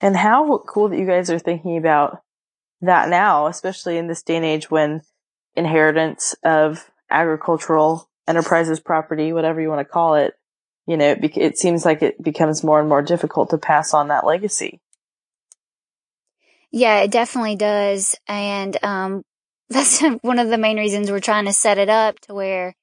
And 0.00 0.16
how 0.16 0.58
cool 0.58 0.88
that 0.88 0.98
you 0.98 1.06
guys 1.06 1.30
are 1.30 1.38
thinking 1.38 1.76
about 1.76 2.22
that 2.80 3.08
now, 3.08 3.46
especially 3.46 3.98
in 3.98 4.06
this 4.06 4.22
day 4.22 4.36
and 4.36 4.44
age 4.44 4.70
when 4.70 5.02
inheritance 5.54 6.34
of 6.42 6.90
agricultural 7.10 8.08
enterprises 8.26 8.80
property, 8.80 9.32
whatever 9.32 9.60
you 9.60 9.68
want 9.68 9.80
to 9.80 9.92
call 9.92 10.14
it, 10.14 10.34
you 10.86 10.96
know, 10.96 11.10
it, 11.10 11.36
it 11.36 11.58
seems 11.58 11.84
like 11.84 12.02
it 12.02 12.22
becomes 12.22 12.64
more 12.64 12.80
and 12.80 12.88
more 12.88 13.02
difficult 13.02 13.50
to 13.50 13.58
pass 13.58 13.92
on 13.92 14.08
that 14.08 14.24
legacy. 14.24 14.80
Yeah, 16.70 17.00
it 17.00 17.10
definitely 17.10 17.56
does. 17.56 18.16
And 18.26 18.82
um, 18.82 19.22
that's 19.68 20.00
one 20.22 20.38
of 20.38 20.48
the 20.48 20.58
main 20.58 20.78
reasons 20.78 21.10
we're 21.10 21.20
trying 21.20 21.44
to 21.44 21.52
set 21.52 21.78
it 21.78 21.88
up 21.88 22.18
to 22.20 22.34
where 22.34 22.74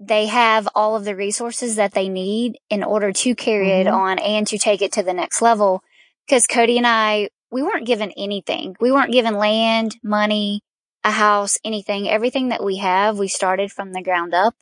they 0.00 0.26
have 0.26 0.68
all 0.74 0.96
of 0.96 1.04
the 1.04 1.14
resources 1.14 1.76
that 1.76 1.92
they 1.92 2.08
need 2.08 2.58
in 2.68 2.82
order 2.82 3.12
to 3.12 3.34
carry 3.34 3.70
it 3.70 3.86
Mhm. 3.86 3.92
on 3.94 4.18
and 4.18 4.46
to 4.48 4.58
take 4.58 4.82
it 4.82 4.92
to 4.92 5.02
the 5.02 5.14
next 5.14 5.40
level. 5.40 5.82
Because 6.26 6.46
Cody 6.46 6.78
and 6.78 6.86
I, 6.86 7.28
we 7.50 7.62
weren't 7.62 7.86
given 7.86 8.12
anything. 8.16 8.76
We 8.80 8.90
weren't 8.90 9.12
given 9.12 9.34
land, 9.34 9.96
money, 10.02 10.62
a 11.04 11.10
house, 11.10 11.58
anything. 11.64 12.08
Everything 12.08 12.48
that 12.48 12.64
we 12.64 12.78
have, 12.78 13.18
we 13.18 13.28
started 13.28 13.70
from 13.70 13.92
the 13.92 14.02
ground 14.02 14.34
up. 14.34 14.54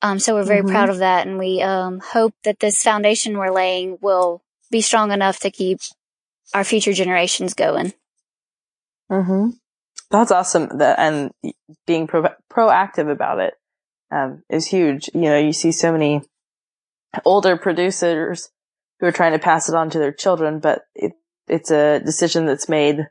Um, 0.00 0.18
so 0.18 0.34
we're 0.34 0.44
very 0.44 0.62
Mhm. 0.62 0.70
proud 0.70 0.88
of 0.90 0.98
that. 0.98 1.26
And 1.26 1.38
we 1.38 1.60
um, 1.62 2.00
hope 2.00 2.34
that 2.44 2.60
this 2.60 2.82
foundation 2.82 3.36
we're 3.38 3.52
laying 3.52 3.98
will 4.00 4.42
be 4.70 4.80
strong 4.80 5.12
enough 5.12 5.40
to 5.40 5.50
keep 5.50 5.78
our 6.54 6.64
future 6.64 6.92
generations 6.92 7.54
going. 7.54 7.92
Mm-hmm. 9.10 9.50
That's 10.10 10.30
awesome. 10.30 10.78
That 10.78 10.98
and 10.98 11.32
being 11.86 12.06
pro- 12.06 12.34
proactive 12.50 13.10
about 13.10 13.38
it 13.38 13.54
um, 14.10 14.42
is 14.48 14.66
huge. 14.66 15.10
You 15.14 15.22
know, 15.22 15.38
you 15.38 15.52
see 15.52 15.72
so 15.72 15.92
many 15.92 16.22
older 17.24 17.56
producers 17.56 18.50
who 19.02 19.08
are 19.08 19.12
trying 19.12 19.32
to 19.32 19.38
pass 19.40 19.68
it 19.68 19.74
on 19.74 19.90
to 19.90 19.98
their 19.98 20.12
children, 20.12 20.60
but 20.60 20.86
it, 20.94 21.14
it's 21.48 21.72
a 21.72 21.98
decision 21.98 22.46
that's 22.46 22.68
made, 22.68 23.08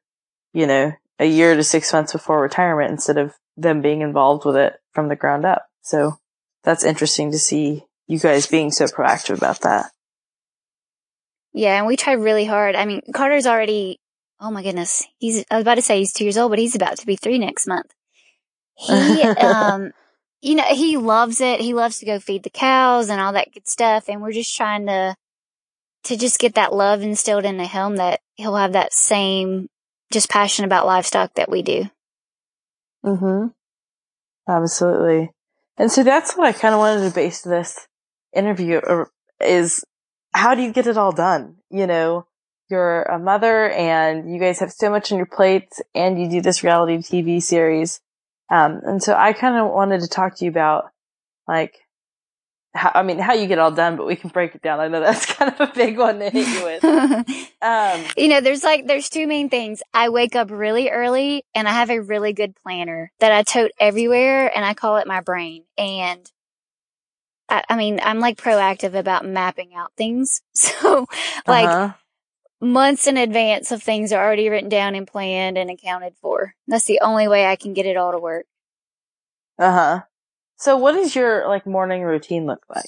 you 0.54 0.66
know, 0.66 0.94
a 1.20 1.26
year 1.26 1.54
to 1.54 1.64
six 1.66 1.92
months 1.92 2.14
before 2.14 2.42
retirement 2.42 2.92
instead 2.92 3.18
of 3.18 3.34
them 3.58 3.82
being 3.82 4.00
involved 4.00 4.46
with 4.46 4.56
it 4.56 4.80
from 4.94 5.10
the 5.10 5.18
ground 5.18 5.46
up. 5.46 5.68
So 5.82 6.18
that's 6.64 6.86
interesting 6.86 7.30
to 7.32 7.38
see 7.38 7.84
you 8.08 8.20
guys 8.20 8.48
being 8.48 8.72
so 8.72 8.86
proactive 8.86 9.38
about 9.38 9.60
that. 9.62 9.92
Yeah, 11.52 11.78
and 11.78 11.86
we 11.86 11.98
try 11.98 12.14
really 12.14 12.46
hard. 12.46 12.76
I 12.76 12.86
mean, 12.86 13.02
Carter's 13.14 13.46
already, 13.46 14.00
oh 14.40 14.50
my 14.50 14.64
goodness, 14.64 15.06
he's, 15.18 15.44
I 15.52 15.56
was 15.56 15.64
about 15.64 15.76
to 15.76 15.82
say 15.82 16.00
he's 16.00 16.14
two 16.14 16.24
years 16.24 16.38
old, 16.38 16.54
but 16.54 16.60
he's 16.60 16.76
about 16.76 17.00
to 17.00 17.06
be 17.06 17.18
three 17.18 17.38
next 17.38 17.68
month. 17.68 17.94
He, 18.78 18.94
um, 19.24 19.92
you 20.40 20.56
know, 20.56 20.64
he 20.64 20.96
loves 20.96 21.42
it. 21.42 21.60
He 21.60 21.74
loves 21.74 22.00
to 22.00 22.06
go 22.06 22.18
feed 22.18 22.44
the 22.44 22.50
cows 22.50 23.10
and 23.10 23.20
all 23.20 23.34
that 23.34 23.54
good 23.54 23.68
stuff. 23.68 24.08
And 24.08 24.22
we're 24.22 24.32
just 24.32 24.56
trying 24.56 24.88
to, 24.88 25.18
to 26.04 26.18
just 26.18 26.40
get 26.40 26.56
that 26.56 26.74
love 26.74 27.02
instilled 27.02 27.46
into 27.46 27.66
him 27.66 27.98
that 27.98 28.22
he'll 28.36 28.56
have 28.56 28.74
that 28.74 28.94
same 28.94 29.70
just 30.12 30.30
passion 30.30 30.66
about 30.66 30.86
livestock 30.86 31.34
that 31.36 31.50
we 31.50 31.62
do. 31.62 31.86
Mm-hmm. 33.06 33.48
Absolutely. 34.48 35.32
And 35.78 35.92
so 35.92 36.04
that's 36.04 36.36
what 36.36 36.48
I 36.48 36.52
kind 36.52 36.74
of 36.74 36.80
wanted 36.80 37.08
to 37.08 37.16
base 37.16 37.42
this 37.42 37.88
interview 38.36 38.82
is 39.40 39.84
how 40.34 40.56
do 40.56 40.62
you 40.62 40.72
get 40.72 40.88
it 40.88 40.98
all 40.98 41.12
done? 41.12 41.58
You 41.70 41.88
know, 41.88 42.28
you're 42.70 43.04
a 43.04 43.20
mother 43.20 43.70
and 43.70 44.32
you 44.32 44.40
guys 44.40 44.60
have 44.60 44.72
so 44.72 44.90
much 44.90 45.12
on 45.12 45.18
your 45.18 45.28
plates 45.28 45.82
and 45.94 46.22
you 46.22 46.30
do 46.30 46.42
this 46.42 46.64
reality 46.64 46.98
TV 46.98 47.42
series. 47.42 48.00
Um, 48.50 48.82
and 48.84 49.02
so 49.02 49.16
I 49.16 49.34
kind 49.34 49.58
of 49.58 49.72
wanted 49.72 50.02
to 50.02 50.08
talk 50.08 50.38
to 50.38 50.46
you 50.46 50.52
about 50.52 50.86
like, 51.48 51.76
how, 52.74 52.92
I 52.96 53.04
mean, 53.04 53.20
how 53.20 53.34
you 53.34 53.48
get 53.48 53.58
it 53.58 53.62
all 53.62 53.72
done, 53.72 53.98
but 53.98 54.08
we 54.08 54.16
can 54.16 54.30
break 54.30 54.56
it 54.56 54.62
down. 54.62 54.80
I 54.80 54.88
know 54.88 55.02
that's 55.02 55.26
kind 55.36 55.54
of 55.54 55.60
a 55.60 55.74
big 55.74 55.98
one 55.98 56.20
to 56.20 56.30
hit 56.30 56.48
you 56.48 56.64
with. 56.64 57.48
Um, 57.64 58.04
You 58.18 58.28
know, 58.28 58.42
there's 58.42 58.64
like, 58.64 58.88
there's 58.88 59.08
two 59.08 59.28
main 59.28 59.48
things. 59.50 59.84
I 59.94 60.10
wake 60.10 60.36
up 60.36 60.50
really 60.50 60.90
early 60.90 61.46
and 61.54 61.68
I 61.68 61.74
have 61.74 61.92
a 61.92 62.02
really 62.02 62.34
good 62.34 62.56
planner 62.56 63.12
that 63.20 63.32
I 63.32 63.44
tote 63.44 63.70
everywhere 63.80 64.52
and 64.56 64.66
I 64.66 64.74
call 64.74 64.98
it 64.98 65.06
my 65.06 65.22
brain. 65.22 65.66
And 65.78 66.26
I, 67.50 67.64
I 67.70 67.76
mean, 67.76 68.00
I'm 68.02 68.20
like 68.20 68.42
proactive 68.42 68.96
about 68.96 69.26
mapping 69.26 69.76
out 69.76 69.92
things. 69.96 70.42
So 70.54 71.06
like 71.46 71.68
uh-huh. 71.68 71.94
months 72.62 73.06
in 73.06 73.18
advance 73.18 73.72
of 73.72 73.84
things 73.84 74.12
are 74.12 74.24
already 74.24 74.50
written 74.50 74.70
down 74.70 74.96
and 74.96 75.06
planned 75.06 75.58
and 75.58 75.70
accounted 75.70 76.16
for. 76.20 76.56
That's 76.68 76.86
the 76.86 77.02
only 77.02 77.28
way 77.28 77.46
I 77.46 77.58
can 77.58 77.74
get 77.74 77.86
it 77.86 77.98
all 77.98 78.12
to 78.12 78.20
work. 78.20 78.48
Uh 79.60 79.72
huh. 79.72 80.02
So 80.62 80.78
what 80.78 80.92
does 80.92 81.16
your 81.16 81.48
like 81.48 81.66
morning 81.66 82.04
routine 82.04 82.46
look 82.46 82.64
like? 82.70 82.86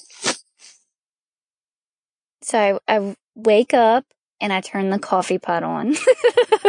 So 2.40 2.78
I, 2.86 2.96
I 2.96 3.16
wake 3.34 3.74
up 3.74 4.04
and 4.40 4.52
I 4.52 4.60
turn 4.60 4.90
the 4.90 5.00
coffee 5.00 5.38
pot 5.38 5.64
on. 5.64 5.88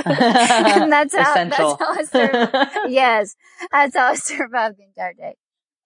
and 0.04 0.92
that's 0.92 1.16
how, 1.16 1.32
Essential. 1.32 1.78
that's 1.78 2.12
how 2.12 2.20
I 2.24 2.52
serve 2.52 2.68
yes, 2.92 3.36
that's 3.72 3.96
how 3.96 4.08
I 4.08 4.16
survive 4.16 4.78
the 4.78 4.86
entire 4.86 5.14
day. 5.14 5.36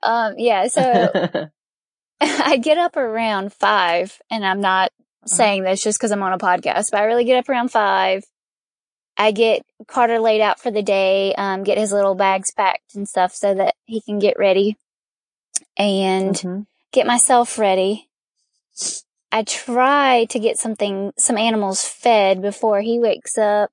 Um, 0.02 0.36
yeah, 0.38 0.68
so 0.68 1.50
I 2.22 2.56
get 2.56 2.78
up 2.78 2.96
around 2.96 3.52
five, 3.52 4.22
and 4.32 4.46
I'm 4.46 4.62
not 4.62 4.94
saying 5.26 5.64
this 5.64 5.84
just 5.84 6.00
because 6.00 6.14
I'm 6.14 6.24
on 6.24 6.32
a 6.32 6.38
podcast, 6.38 6.92
but 6.92 7.02
I 7.02 7.04
really 7.04 7.26
get 7.26 7.40
up 7.40 7.50
around 7.50 7.72
five. 7.72 8.24
I 9.18 9.32
get 9.32 9.64
Carter 9.86 10.20
laid 10.20 10.40
out 10.40 10.62
for 10.62 10.72
the 10.72 10.82
day, 10.82 11.36
um, 11.36 11.66
get 11.66 11.78
his 11.78 11.92
little 11.92 12.16
bags 12.16 12.54
packed 12.54 12.96
and 12.96 13.06
stuff 13.06 13.36
so 13.36 13.54
that 13.54 13.76
he 13.84 14.00
can 14.00 14.20
get 14.20 14.40
ready 14.40 14.78
and 15.80 16.36
Mhm. 16.36 16.68
get 16.92 17.08
myself 17.08 17.58
ready. 17.58 18.10
I 19.32 19.44
try 19.44 20.26
to 20.30 20.40
get 20.40 20.58
something, 20.58 21.14
some 21.18 21.38
animals 21.38 21.86
fed 21.86 22.42
before 22.42 22.82
he 22.82 23.00
wakes 23.00 23.38
up. 23.38 23.72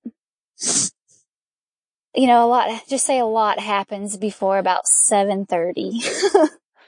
You 2.15 2.27
know, 2.27 2.45
a 2.47 2.49
lot, 2.49 2.69
just 2.89 3.05
say 3.05 3.19
a 3.19 3.27
lot 3.27 3.59
happens 3.59 4.17
before 4.17 4.57
about 4.59 4.85
7.30. 4.87 6.01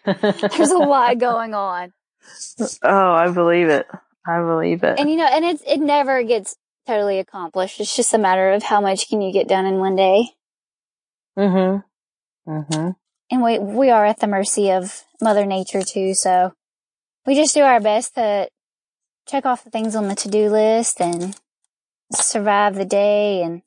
There's 0.56 0.70
a 0.70 0.78
lot 0.78 1.18
going 1.18 1.52
on. 1.54 1.92
oh, 2.82 3.12
I 3.12 3.30
believe 3.30 3.68
it. 3.68 3.86
I 4.26 4.38
believe 4.40 4.82
it. 4.84 4.98
And 4.98 5.10
you 5.10 5.16
know, 5.16 5.26
and 5.26 5.44
it's, 5.44 5.62
it 5.66 5.78
never 5.78 6.22
gets 6.22 6.56
totally 6.86 7.18
accomplished. 7.18 7.80
It's 7.80 7.94
just 7.94 8.14
a 8.14 8.18
matter 8.18 8.50
of 8.52 8.62
how 8.62 8.80
much 8.80 9.08
can 9.08 9.20
you 9.20 9.32
get 9.32 9.48
done 9.48 9.66
in 9.66 9.78
one 9.78 9.96
day. 9.96 10.30
mm-hmm. 11.38 12.50
Mm-hmm. 12.50 12.90
And 13.30 13.42
we, 13.42 13.58
we 13.58 13.90
are 13.90 14.06
at 14.06 14.20
the 14.20 14.26
mercy 14.26 14.70
of 14.70 15.04
Mother 15.20 15.44
Nature 15.44 15.82
too. 15.82 16.14
So 16.14 16.54
we 17.26 17.34
just 17.34 17.54
do 17.54 17.60
our 17.60 17.80
best 17.80 18.14
to 18.14 18.48
check 19.26 19.44
off 19.44 19.64
the 19.64 19.70
things 19.70 19.94
on 19.94 20.08
the 20.08 20.14
to-do 20.14 20.48
list 20.48 21.00
and 21.00 21.36
survive 22.12 22.74
the 22.74 22.86
day 22.86 23.42
and 23.42 23.62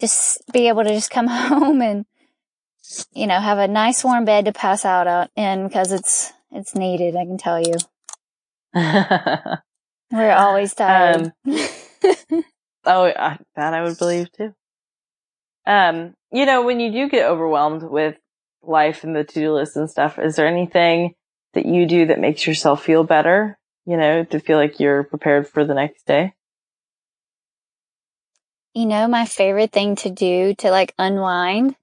just 0.00 0.42
be 0.52 0.68
able 0.68 0.82
to 0.84 0.90
just 0.90 1.10
come 1.10 1.26
home 1.28 1.82
and, 1.82 2.06
you 3.12 3.26
know, 3.26 3.38
have 3.38 3.58
a 3.58 3.68
nice 3.68 4.02
warm 4.02 4.24
bed 4.24 4.46
to 4.46 4.52
pass 4.52 4.84
out 4.84 5.06
out 5.06 5.30
in 5.36 5.68
because 5.68 5.92
it's, 5.92 6.32
it's 6.50 6.74
needed. 6.74 7.16
I 7.16 7.24
can 7.24 7.38
tell 7.38 7.60
you. 7.60 7.74
We're 10.12 10.32
always 10.32 10.74
tired. 10.74 11.32
Um, 11.46 11.58
oh, 12.84 13.04
I, 13.04 13.38
that 13.56 13.74
I 13.74 13.82
would 13.82 13.98
believe 13.98 14.32
too. 14.32 14.54
Um, 15.66 16.14
you 16.32 16.46
know, 16.46 16.62
when 16.62 16.80
you 16.80 16.90
do 16.90 17.08
get 17.08 17.26
overwhelmed 17.26 17.82
with 17.82 18.16
life 18.62 19.04
and 19.04 19.14
the 19.14 19.24
to-do 19.24 19.52
list 19.52 19.76
and 19.76 19.90
stuff, 19.90 20.18
is 20.18 20.36
there 20.36 20.46
anything 20.46 21.14
that 21.54 21.66
you 21.66 21.86
do 21.86 22.06
that 22.06 22.20
makes 22.20 22.46
yourself 22.46 22.82
feel 22.82 23.04
better? 23.04 23.58
You 23.84 23.96
know, 23.96 24.24
to 24.24 24.40
feel 24.40 24.58
like 24.58 24.80
you're 24.80 25.04
prepared 25.04 25.48
for 25.48 25.64
the 25.64 25.74
next 25.74 26.06
day? 26.06 26.34
You 28.74 28.86
know, 28.86 29.06
my 29.06 29.26
favorite 29.26 29.72
thing 29.72 29.96
to 29.96 30.10
do 30.10 30.54
to 30.58 30.70
like 30.70 30.94
unwind. 30.98 31.76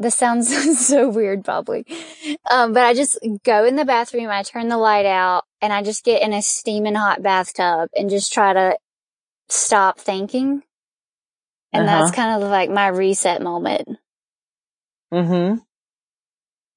This 0.00 0.14
sounds 0.14 0.48
so 0.86 1.08
weird, 1.08 1.44
probably. 1.44 1.84
Um, 2.50 2.72
but 2.72 2.84
I 2.84 2.94
just 2.94 3.18
go 3.44 3.64
in 3.64 3.76
the 3.76 3.84
bathroom, 3.84 4.28
I 4.28 4.42
turn 4.42 4.68
the 4.68 4.76
light 4.76 5.06
out, 5.06 5.44
and 5.60 5.72
I 5.72 5.82
just 5.82 6.04
get 6.04 6.22
in 6.22 6.32
a 6.32 6.42
steaming 6.42 6.94
hot 6.94 7.22
bathtub 7.22 7.90
and 7.96 8.10
just 8.10 8.32
try 8.32 8.52
to 8.52 8.76
stop 9.48 9.98
thinking. 9.98 10.62
And 11.72 11.86
Uh-huh. 11.88 11.98
that's 12.04 12.14
kind 12.16 12.42
of 12.42 12.48
like 12.50 12.70
my 12.70 12.88
reset 12.88 13.42
moment. 13.42 13.88
Mm-hmm. 15.12 15.58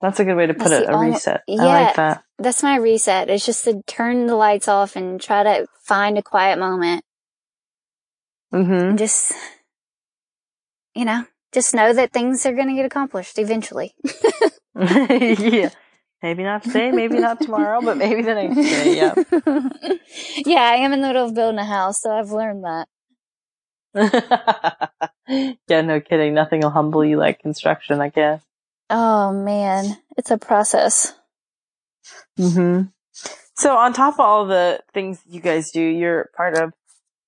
That's 0.01 0.19
a 0.19 0.25
good 0.25 0.35
way 0.35 0.47
to 0.47 0.53
put 0.53 0.69
That's 0.69 0.83
it. 0.85 0.89
A 0.89 0.93
only- 0.93 1.11
reset. 1.11 1.41
I 1.47 1.53
yeah. 1.53 1.63
like 1.63 1.95
that. 1.95 2.23
That's 2.39 2.63
my 2.63 2.77
reset. 2.77 3.29
It's 3.29 3.45
just 3.45 3.63
to 3.65 3.81
turn 3.87 4.25
the 4.25 4.35
lights 4.35 4.67
off 4.67 4.95
and 4.95 5.21
try 5.21 5.43
to 5.43 5.67
find 5.83 6.17
a 6.17 6.23
quiet 6.23 6.57
moment 6.59 7.03
Mm-hmm. 8.53 8.73
and 8.73 8.97
just, 8.97 9.31
you 10.93 11.05
know, 11.05 11.25
just 11.53 11.73
know 11.73 11.93
that 11.93 12.11
things 12.11 12.45
are 12.45 12.51
going 12.53 12.67
to 12.67 12.73
get 12.75 12.83
accomplished 12.85 13.39
eventually. 13.39 13.93
yeah. 14.75 15.69
Maybe 16.21 16.43
not 16.43 16.63
today, 16.63 16.91
maybe 16.91 17.17
not 17.19 17.39
tomorrow, 17.39 17.79
but 17.81 17.95
maybe 17.97 18.21
the 18.23 18.35
next 18.35 18.55
day. 18.57 18.95
Yeah. 18.97 19.13
yeah, 20.45 20.61
I 20.61 20.75
am 20.77 20.91
in 20.93 21.01
the 21.01 21.07
middle 21.07 21.25
of 21.25 21.33
building 21.33 21.59
a 21.59 21.65
house, 21.65 22.01
so 22.01 22.11
I've 22.11 22.31
learned 22.31 22.63
that. 22.65 22.87
yeah, 23.95 25.81
no 25.81 25.99
kidding. 25.99 26.33
Nothing 26.33 26.61
will 26.61 26.69
humble 26.69 27.03
you 27.03 27.17
like 27.17 27.39
construction, 27.39 28.01
I 28.01 28.09
guess. 28.09 28.41
Oh 28.89 29.31
man, 29.31 29.97
it's 30.17 30.31
a 30.31 30.37
process. 30.37 31.13
Mm-hmm. 32.39 32.83
So 33.55 33.77
on 33.77 33.93
top 33.93 34.15
of 34.15 34.19
all 34.21 34.45
the 34.45 34.81
things 34.93 35.21
you 35.29 35.41
guys 35.41 35.71
do, 35.71 35.81
you're 35.81 36.29
part 36.35 36.57
of 36.57 36.73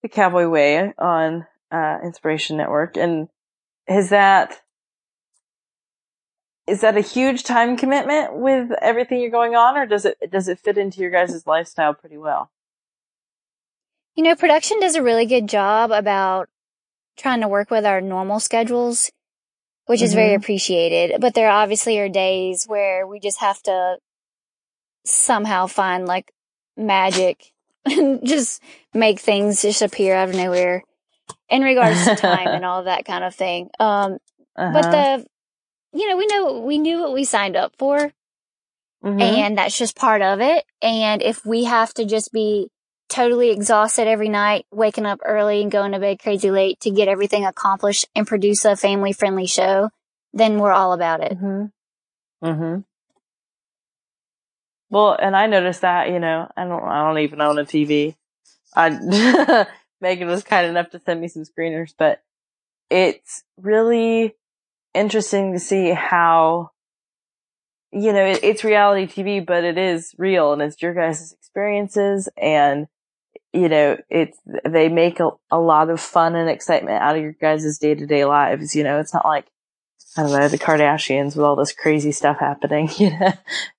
the 0.01 0.09
Cowboy 0.09 0.47
Way 0.47 0.93
on 0.97 1.45
uh, 1.71 1.99
Inspiration 2.03 2.57
Network, 2.57 2.97
and 2.97 3.29
is 3.87 4.09
that 4.09 4.61
is 6.65 6.81
that 6.81 6.97
a 6.97 7.01
huge 7.01 7.43
time 7.43 7.75
commitment 7.75 8.35
with 8.35 8.71
everything 8.81 9.19
you're 9.19 9.29
going 9.29 9.55
on, 9.55 9.77
or 9.77 9.85
does 9.85 10.05
it 10.05 10.17
does 10.31 10.47
it 10.47 10.59
fit 10.59 10.77
into 10.77 11.01
your 11.01 11.11
guys' 11.11 11.45
lifestyle 11.45 11.93
pretty 11.93 12.17
well? 12.17 12.51
You 14.15 14.23
know, 14.23 14.35
production 14.35 14.79
does 14.79 14.95
a 14.95 15.03
really 15.03 15.25
good 15.25 15.47
job 15.47 15.91
about 15.91 16.49
trying 17.17 17.41
to 17.41 17.47
work 17.47 17.69
with 17.69 17.85
our 17.85 18.01
normal 18.01 18.39
schedules, 18.39 19.11
which 19.85 20.01
is 20.01 20.13
very 20.13 20.35
Mhm. 20.35 20.41
appreciated. 20.41 21.21
But 21.21 21.33
there 21.33 21.49
obviously 21.49 21.99
are 21.99 22.09
days 22.09 22.65
where 22.65 23.05
we 23.07 23.19
just 23.19 23.39
have 23.39 23.61
to 23.63 23.97
somehow 25.05 25.67
find 25.67 26.05
like 26.07 26.31
magic 26.77 27.51
and 27.85 28.25
just 28.25 28.61
make 28.93 29.19
things 29.19 29.61
just 29.61 29.81
appear 29.81 30.15
out 30.15 30.29
of 30.29 30.35
nowhere 30.35 30.83
in 31.49 31.61
regards 31.61 32.05
to 32.05 32.15
time 32.15 32.51
and 32.53 32.65
all 32.69 32.83
that 32.83 33.05
kind 33.05 33.23
of 33.23 33.35
thing. 33.35 33.69
Um, 33.79 34.17
but 34.55 34.85
Uh-huh. 34.85 34.91
the, 34.91 35.25
you 35.97 36.07
know, 36.09 36.17
we 36.17 36.27
know, 36.27 36.59
we 36.61 36.77
knew 36.77 37.01
what 37.01 37.13
we 37.13 37.25
signed 37.25 37.55
up 37.55 37.73
for. 37.77 38.11
Mhm. 39.03 39.21
and 39.21 39.57
that's 39.57 39.77
just 39.77 39.97
part 39.97 40.21
of 40.21 40.39
it. 40.39 40.63
And 40.81 41.21
if 41.21 41.45
we 41.45 41.65
have 41.65 41.93
to 41.95 42.05
just 42.05 42.31
be 42.31 42.69
totally 43.13 43.51
exhausted 43.51 44.07
every 44.07 44.29
night, 44.29 44.65
waking 44.71 45.05
up 45.05 45.19
early 45.23 45.61
and 45.61 45.71
going 45.71 45.91
to 45.91 45.99
bed 45.99 46.19
crazy 46.19 46.49
late 46.49 46.79
to 46.79 46.89
get 46.89 47.07
everything 47.07 47.45
accomplished 47.45 48.07
and 48.15 48.25
produce 48.25 48.65
a 48.65 48.75
family 48.75 49.13
friendly 49.13 49.45
show, 49.45 49.89
then 50.33 50.57
we're 50.57 50.71
all 50.71 50.93
about 50.93 51.21
it. 51.21 51.33
Mm-hmm. 51.33 52.45
Mm-hmm. 52.47 52.79
Well, 54.89 55.15
and 55.19 55.35
I 55.35 55.45
noticed 55.45 55.81
that, 55.81 56.09
you 56.09 56.19
know, 56.19 56.49
I 56.57 56.65
don't, 56.65 56.83
I 56.83 57.07
don't 57.07 57.19
even 57.19 57.39
own 57.39 57.59
a 57.59 57.63
TV. 57.63 58.15
I, 58.75 59.67
Megan 60.01 60.27
was 60.27 60.43
kind 60.43 60.65
enough 60.65 60.89
to 60.91 60.99
send 60.99 61.21
me 61.21 61.27
some 61.27 61.43
screeners, 61.43 61.93
but 61.97 62.23
it's 62.89 63.43
really 63.57 64.33
interesting 64.95 65.53
to 65.53 65.59
see 65.59 65.91
how, 65.91 66.71
you 67.91 68.11
know, 68.11 68.25
it, 68.25 68.43
it's 68.43 68.63
reality 68.63 69.05
TV, 69.05 69.45
but 69.45 69.63
it 69.63 69.77
is 69.77 70.15
real 70.17 70.51
and 70.51 70.63
it's 70.63 70.81
your 70.81 70.95
guys' 70.95 71.31
experiences 71.31 72.27
and, 72.37 72.87
you 73.53 73.69
know, 73.69 73.97
it's, 74.09 74.37
they 74.67 74.89
make 74.89 75.19
a, 75.19 75.29
a 75.51 75.59
lot 75.59 75.89
of 75.89 76.01
fun 76.01 76.35
and 76.35 76.49
excitement 76.49 77.01
out 77.01 77.15
of 77.15 77.21
your 77.21 77.33
guys' 77.39 77.77
day 77.77 77.93
to 77.95 78.05
day 78.05 78.25
lives. 78.25 78.75
You 78.75 78.83
know, 78.83 78.99
it's 78.99 79.13
not 79.13 79.25
like, 79.25 79.45
I 80.17 80.23
don't 80.23 80.31
know, 80.31 80.47
the 80.47 80.57
Kardashians 80.57 81.35
with 81.35 81.45
all 81.45 81.55
this 81.55 81.71
crazy 81.71 82.11
stuff 82.11 82.37
happening, 82.39 82.89
you 82.97 83.11
know, 83.11 83.31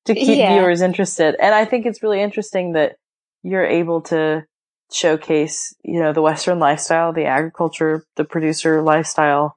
to 0.07 0.15
keep 0.15 0.39
Yeah. 0.39 0.55
viewers 0.59 0.81
interested. 0.81 1.37
And 1.41 1.55
I 1.55 1.65
think 1.65 1.87
it's 1.87 2.03
really 2.03 2.21
interesting 2.23 2.73
that 2.73 2.97
you're 3.43 3.67
able 3.67 4.01
to 4.03 4.47
showcase, 4.93 5.75
you 5.83 6.01
know, 6.01 6.13
the 6.13 6.23
Western 6.23 6.59
lifestyle, 6.59 7.13
the 7.13 7.25
agriculture, 7.27 8.05
the 8.17 8.25
producer 8.25 8.81
lifestyle 8.81 9.57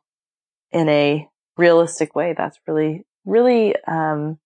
in 0.71 0.89
a 0.89 1.27
realistic 1.57 2.15
way. 2.15 2.33
That's 2.35 2.57
really, 2.67 3.05
really, 3.25 3.75
um, 3.87 4.39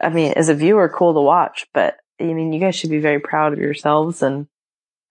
I 0.00 0.10
mean, 0.10 0.32
as 0.36 0.48
a 0.48 0.54
viewer, 0.54 0.88
cool 0.88 1.14
to 1.14 1.20
watch, 1.20 1.66
but 1.72 1.96
I 2.20 2.24
mean, 2.24 2.52
you 2.52 2.60
guys 2.60 2.74
should 2.76 2.90
be 2.90 2.98
very 3.00 3.18
proud 3.20 3.52
of 3.52 3.58
yourselves 3.58 4.22
and 4.22 4.46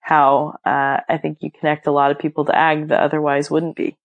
how, 0.04 0.58
uh, 0.66 1.00
I 1.08 1.18
think 1.20 1.38
you 1.40 1.50
connect 1.50 1.86
a 1.86 1.90
lot 1.90 2.10
of 2.10 2.18
people 2.18 2.44
to 2.44 2.54
ag 2.54 2.88
that 2.88 3.00
otherwise 3.00 3.50
wouldn't 3.50 3.74
be. 3.74 3.96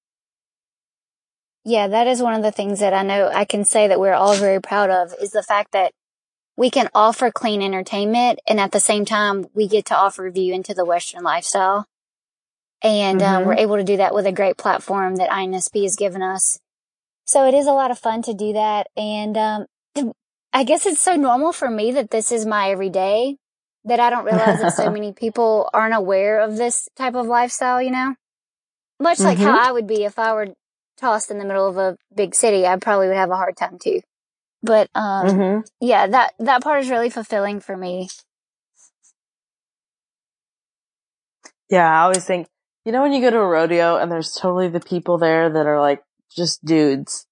Yeah, 1.66 1.90
that 1.90 2.08
is 2.08 2.22
one 2.22 2.34
of 2.34 2.42
the 2.42 2.54
things 2.54 2.80
that 2.80 2.94
I 2.94 3.04
know 3.04 3.30
I 3.34 3.44
can 3.44 3.66
say 3.66 3.88
that 3.90 4.00
we're 4.00 4.14
all 4.14 4.34
very 4.36 4.62
proud 4.62 4.90
of 4.90 5.14
is 5.22 5.32
the 5.32 5.44
fact 5.44 5.74
that 5.74 5.92
we 6.56 6.70
can 6.70 6.88
offer 6.96 7.32
clean 7.32 7.62
entertainment 7.62 8.40
and 8.48 8.62
at 8.62 8.72
the 8.72 8.80
same 8.80 9.04
time 9.04 9.48
we 9.54 9.68
get 9.68 9.86
to 9.88 9.96
offer 9.96 10.26
a 10.28 10.32
view 10.32 10.54
into 10.54 10.74
the 10.74 10.86
Western 10.86 11.22
lifestyle. 11.22 11.86
And 12.82 13.22
um, 13.22 13.44
Mhm. 13.44 13.48
we're 13.48 13.54
able 13.56 13.76
to 13.76 13.84
do 13.84 13.98
that 13.98 14.14
with 14.14 14.26
a 14.26 14.32
great 14.32 14.58
platform 14.58 15.18
that 15.18 15.30
INSP 15.30 15.84
has 15.84 15.98
given 15.98 16.22
us. 16.22 16.60
So 17.26 17.46
it 17.46 17.54
is 17.54 17.68
a 17.68 17.74
lot 17.74 17.92
of 17.92 18.00
fun 18.00 18.22
to 18.22 18.34
do 18.34 18.54
that. 18.54 18.88
And 18.96 19.38
um, 19.38 19.66
I 20.54 20.64
guess 20.64 20.86
it's 20.86 21.02
so 21.02 21.18
normal 21.18 21.52
for 21.52 21.70
me 21.70 21.92
that 21.92 22.10
this 22.10 22.32
is 22.32 22.46
my 22.46 22.72
everyday 22.72 23.36
that 23.86 24.00
I 24.00 24.10
don't 24.10 24.26
realize 24.26 24.60
that 24.60 24.72
so 24.72 24.90
many 24.90 25.14
people 25.14 25.70
aren't 25.74 25.96
aware 25.96 26.40
of 26.42 26.58
this 26.58 26.88
type 26.96 27.16
of 27.16 27.28
lifestyle, 27.28 27.82
you 27.82 27.92
know? 27.92 28.16
Much 29.00 29.24
like 29.24 29.40
how 29.40 29.54
Mhm. 29.54 29.58
I 29.58 29.72
would 29.72 29.88
be 29.88 30.04
if 30.06 30.18
I 30.20 30.34
were 30.34 30.48
tossed 30.98 31.32
in 31.32 31.40
the 31.40 31.46
middle 31.46 31.68
of 31.68 31.78
a 31.78 31.98
big 32.16 32.36
city, 32.36 32.66
I 32.66 32.76
probably 32.78 33.08
would 33.08 33.18
have 33.18 33.32
a 33.32 33.36
hard 33.38 33.58
time 33.58 33.78
too. 33.80 34.02
But 34.64 34.90
um 34.96 35.44
Mm-hmm. 35.46 35.62
yeah, 35.80 36.08
that 36.08 36.34
that 36.40 36.64
part 36.64 36.82
is 36.84 36.90
really 36.90 37.10
fulfilling 37.10 37.60
for 37.60 37.76
me. 37.78 38.10
Yeah, 41.70 41.88
I 41.90 42.04
always 42.04 42.26
think, 42.26 42.48
you 42.86 42.92
know, 42.92 43.02
when 43.02 43.14
you 43.14 43.22
go 43.22 43.30
to 43.30 43.40
a 43.40 43.48
rodeo 43.48 43.98
and 43.98 44.12
there's 44.12 44.34
totally 44.34 44.70
the 44.70 44.80
people 44.80 45.18
there 45.18 45.50
that 45.50 45.68
are 45.68 45.80
like 45.80 46.04
just 46.36 46.64
dudes, 46.66 47.26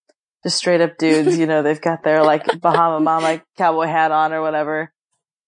just 0.43 0.57
straight 0.57 0.81
up 0.81 0.97
dudes, 0.97 1.35
you 1.37 1.45
know, 1.47 1.61
they've 1.63 1.81
got 1.81 2.03
their 2.03 2.23
like 2.23 2.45
Bahama 2.51 2.99
Mama 2.99 3.41
cowboy 3.57 3.85
hat 3.87 4.11
on 4.11 4.33
or 4.33 4.41
whatever. 4.41 4.91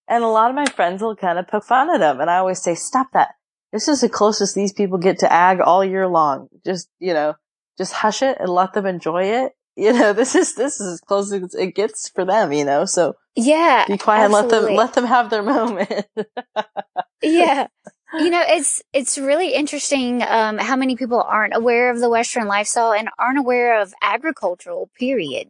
And 0.10 0.24
a 0.24 0.28
lot 0.28 0.50
of 0.50 0.56
my 0.56 0.66
friends 0.66 1.02
will 1.02 1.16
kind 1.16 1.38
of 1.38 1.48
poke 1.48 1.66
fun 1.66 1.90
at 1.94 2.00
them. 2.00 2.20
And 2.20 2.30
I 2.30 2.38
always 2.38 2.62
say, 2.62 2.74
stop 2.76 3.08
that. 3.14 3.30
This 3.72 3.88
is 3.88 4.02
the 4.02 4.10
closest 4.10 4.56
these 4.56 4.74
people 4.74 4.98
get 4.98 5.20
to 5.20 5.32
ag 5.32 5.60
all 5.62 5.86
year 5.86 6.08
long. 6.08 6.48
Just, 6.66 6.90
you 7.00 7.14
know, 7.14 7.36
just 7.78 7.94
hush 7.94 8.24
it 8.24 8.38
and 8.40 8.50
let 8.50 8.74
them 8.74 8.86
enjoy 8.86 9.26
it. 9.26 9.54
You 9.80 9.94
know, 9.94 10.12
this 10.12 10.36
is, 10.36 10.56
this 10.56 10.82
is 10.82 10.96
as 10.96 11.00
close 11.00 11.32
as 11.32 11.56
it 11.56 11.74
gets 11.74 12.10
for 12.10 12.26
them, 12.26 12.52
you 12.52 12.66
know, 12.66 12.84
so 12.84 13.14
Yeah. 13.38 13.86
be 13.88 13.98
quiet 13.98 14.26
and 14.26 14.34
let 14.34 14.50
them, 14.50 14.76
let 14.76 14.92
them 14.94 15.06
have 15.06 15.30
their 15.30 15.44
moment. 15.44 16.06
yeah. 17.22 17.68
You 18.18 18.32
know, 18.32 18.42
it's 18.44 18.82
it's 18.92 19.20
really 19.20 19.54
interesting 19.54 20.24
um, 20.24 20.58
how 20.58 20.76
many 20.76 20.96
people 20.96 21.22
aren't 21.22 21.56
aware 21.56 21.92
of 21.92 22.00
the 22.00 22.10
Western 22.10 22.48
lifestyle 22.48 22.92
and 22.92 23.08
aren't 23.20 23.38
aware 23.38 23.80
of 23.80 23.94
agricultural. 24.02 24.90
Period. 24.98 25.50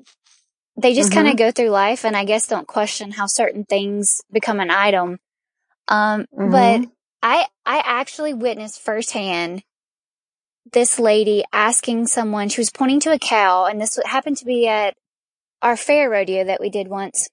They 0.82 0.94
just 0.94 1.12
kind 1.12 1.28
of 1.28 1.38
go 1.38 1.52
through 1.52 1.70
life 1.70 2.06
and 2.06 2.16
I 2.16 2.24
guess 2.24 2.48
don't 2.48 2.68
question 2.68 3.12
how 3.12 3.26
certain 3.26 3.66
things 3.66 4.22
become 4.32 4.60
an 4.60 4.72
item. 4.72 5.20
Um, 5.88 6.26
But 6.32 6.86
I 7.22 7.48
I 7.66 7.82
actually 7.86 8.34
witnessed 8.34 8.82
firsthand 8.82 9.64
this 10.72 11.00
lady 11.00 11.44
asking 11.52 12.08
someone. 12.08 12.50
She 12.50 12.62
was 12.62 12.70
pointing 12.72 13.00
to 13.02 13.12
a 13.12 13.20
cow, 13.20 13.66
and 13.66 13.82
this 13.82 14.00
happened 14.06 14.38
to 14.38 14.46
be 14.46 14.68
at 14.68 14.96
our 15.62 15.76
fair 15.76 16.10
rodeo 16.10 16.46
that 16.46 16.62
we 16.62 16.70
did 16.70 16.88
once. 16.88 17.28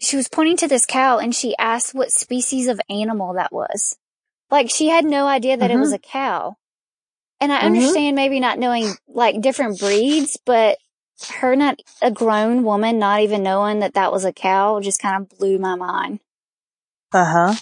She 0.00 0.16
was 0.16 0.28
pointing 0.28 0.56
to 0.58 0.68
this 0.68 0.86
cow, 0.86 1.18
and 1.18 1.34
she 1.34 1.56
asked 1.58 1.94
what 1.94 2.12
species 2.12 2.68
of 2.68 2.80
animal 2.88 3.34
that 3.34 3.52
was. 3.52 3.96
Like 4.50 4.70
she 4.70 4.88
had 4.88 5.04
no 5.04 5.26
idea 5.26 5.56
that 5.56 5.70
it 5.70 5.78
was 5.78 5.92
a 5.92 5.98
cow. 5.98 6.56
And 7.40 7.52
I 7.52 7.60
Mhm. 7.60 7.66
understand 7.66 8.16
maybe 8.16 8.40
not 8.40 8.58
knowing 8.58 8.96
like 9.08 9.40
different 9.40 9.78
breeds, 9.78 10.38
but 10.44 10.78
her 11.40 11.56
not 11.56 11.80
a 12.00 12.10
grown 12.10 12.62
woman 12.62 12.98
not 12.98 13.20
even 13.20 13.42
knowing 13.42 13.80
that 13.80 13.94
that 13.94 14.12
was 14.12 14.24
a 14.24 14.32
cow 14.32 14.80
just 14.80 15.00
kind 15.00 15.22
of 15.22 15.38
blew 15.38 15.58
my 15.58 15.74
mind. 15.74 16.20
Uh 17.12 17.24
huh. 17.24 17.54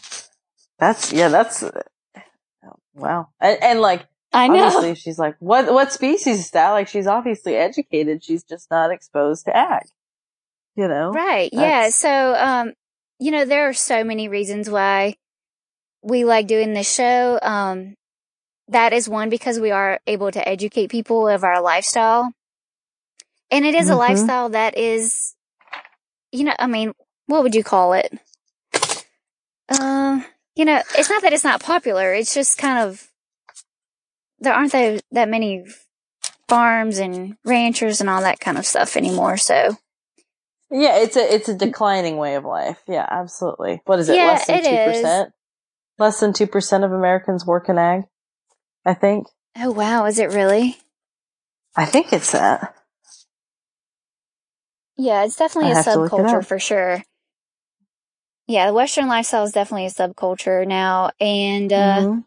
That's 0.79 1.13
yeah. 1.13 1.29
That's 1.29 1.65
wow. 2.95 3.29
And, 3.41 3.63
and 3.63 3.81
like 3.81 4.07
I 4.33 4.49
know. 4.49 4.65
Obviously, 4.65 4.95
she's 4.97 5.19
like, 5.19 5.37
what 5.39 5.73
what 5.73 5.93
species 5.93 6.41
is 6.41 6.51
that? 6.51 6.73
Like, 6.73 6.89
she's 6.89 7.07
obviously 7.07 7.57
educated. 7.57 8.23
She's 8.23 8.45
just 8.45 8.71
not 8.71 8.91
exposed 8.91 9.47
to 9.47 9.57
ag. 9.57 9.85
You 10.75 10.89
know, 10.89 11.11
Right. 11.11 11.49
Yeah. 11.55 11.89
So, 11.89 12.35
um, 12.35 12.75
you 13.19 13.31
know, 13.31 13.47
there 13.47 13.67
are 13.67 13.73
so 13.73 14.05
many 14.05 14.29
reasons 14.29 14.69
why 14.69 15.15
we 16.03 16.27
like 16.27 16.47
doing 16.47 16.75
this 16.75 16.93
show. 16.93 17.39
Um, 17.41 17.95
that 18.69 18.93
is 18.93 19.09
one 19.09 19.31
because 19.31 19.59
we 19.59 19.71
are 19.71 20.01
able 20.07 20.31
to 20.31 20.47
educate 20.47 20.91
people 20.91 21.29
of 21.29 21.45
our 21.45 21.63
lifestyle. 21.63 22.31
And 23.51 23.65
it 23.65 23.75
is 23.75 23.89
a 23.89 23.93
Mhm. 23.93 23.99
lifestyle 23.99 24.49
that 24.51 24.77
is, 24.77 25.35
you 26.33 26.45
know, 26.45 26.55
I 26.59 26.67
mean, 26.67 26.93
what 27.27 27.43
would 27.43 27.55
you 27.55 27.63
call 27.65 27.93
it? 27.93 28.13
Um, 29.69 30.25
you 30.55 30.65
know, 30.65 30.83
it's 30.97 31.11
not 31.11 31.23
that 31.23 31.33
it's 31.33 31.45
not 31.45 31.63
popular. 31.63 32.13
It's 32.13 32.35
just 32.35 32.59
kind 32.59 32.79
of, 32.79 33.09
there 34.39 34.55
aren't 34.55 34.73
that, 34.73 35.03
that 35.13 35.29
many 35.29 35.65
farms 36.49 36.99
and 36.99 37.37
ranchers 37.45 38.01
and 38.01 38.09
all 38.09 38.21
that 38.23 38.41
kind 38.41 38.59
of 38.59 38.67
stuff 38.67 38.97
anymore. 38.97 39.37
So, 39.37 39.77
Yeah, 40.71 40.97
it's 40.99 41.17
a 41.17 41.35
it's 41.35 41.49
a 41.49 41.55
declining 41.55 42.17
way 42.17 42.35
of 42.35 42.45
life. 42.45 42.79
Yeah, 42.87 43.07
absolutely. 43.09 43.83
What 43.85 43.99
is 43.99 44.09
it? 44.09 44.17
Yeah, 44.17 44.27
less 44.27 44.47
than 44.47 44.63
two 44.63 44.85
percent. 44.85 45.33
Less 45.99 46.21
than 46.21 46.33
two 46.33 46.47
percent 46.47 46.85
of 46.85 46.93
Americans 46.93 47.47
work 47.47 47.69
in 47.69 47.79
ag. 47.79 48.05
I 48.85 48.95
think. 48.95 49.27
oh 49.57 49.71
wow, 49.73 50.05
is 50.07 50.19
it 50.19 50.33
really? 50.33 50.79
I 51.77 51.85
think 51.87 52.13
it's 52.13 52.33
that. 52.33 52.75
Yeah, 54.97 55.25
it's 55.25 55.37
definitely 55.37 55.71
I 55.71 55.75
a 55.75 55.77
have 55.77 55.85
to 55.93 55.99
look 56.01 56.13
it 56.13 56.17
subculture 56.17 56.45
for 56.47 56.59
sure. 56.59 57.03
Yeah, 58.47 58.67
the 58.69 58.75
Western 58.75 59.09
lifestyle 59.09 59.45
is 59.45 59.53
definitely 59.53 59.87
a 59.87 59.91
subculture 59.91 60.67
now, 60.67 61.11
and 61.21 61.73
uh, 61.73 62.01
Mhm. 62.01 62.25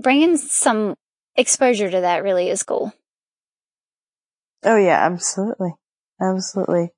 bringing 0.00 0.36
some 0.36 0.96
exposure 1.36 1.90
to 1.90 2.00
that 2.02 2.22
really 2.22 2.48
is 2.48 2.62
cool. 2.62 2.92
Oh 4.64 4.76
yeah, 4.76 5.04
absolutely, 5.04 5.74
absolutely. 6.20 6.90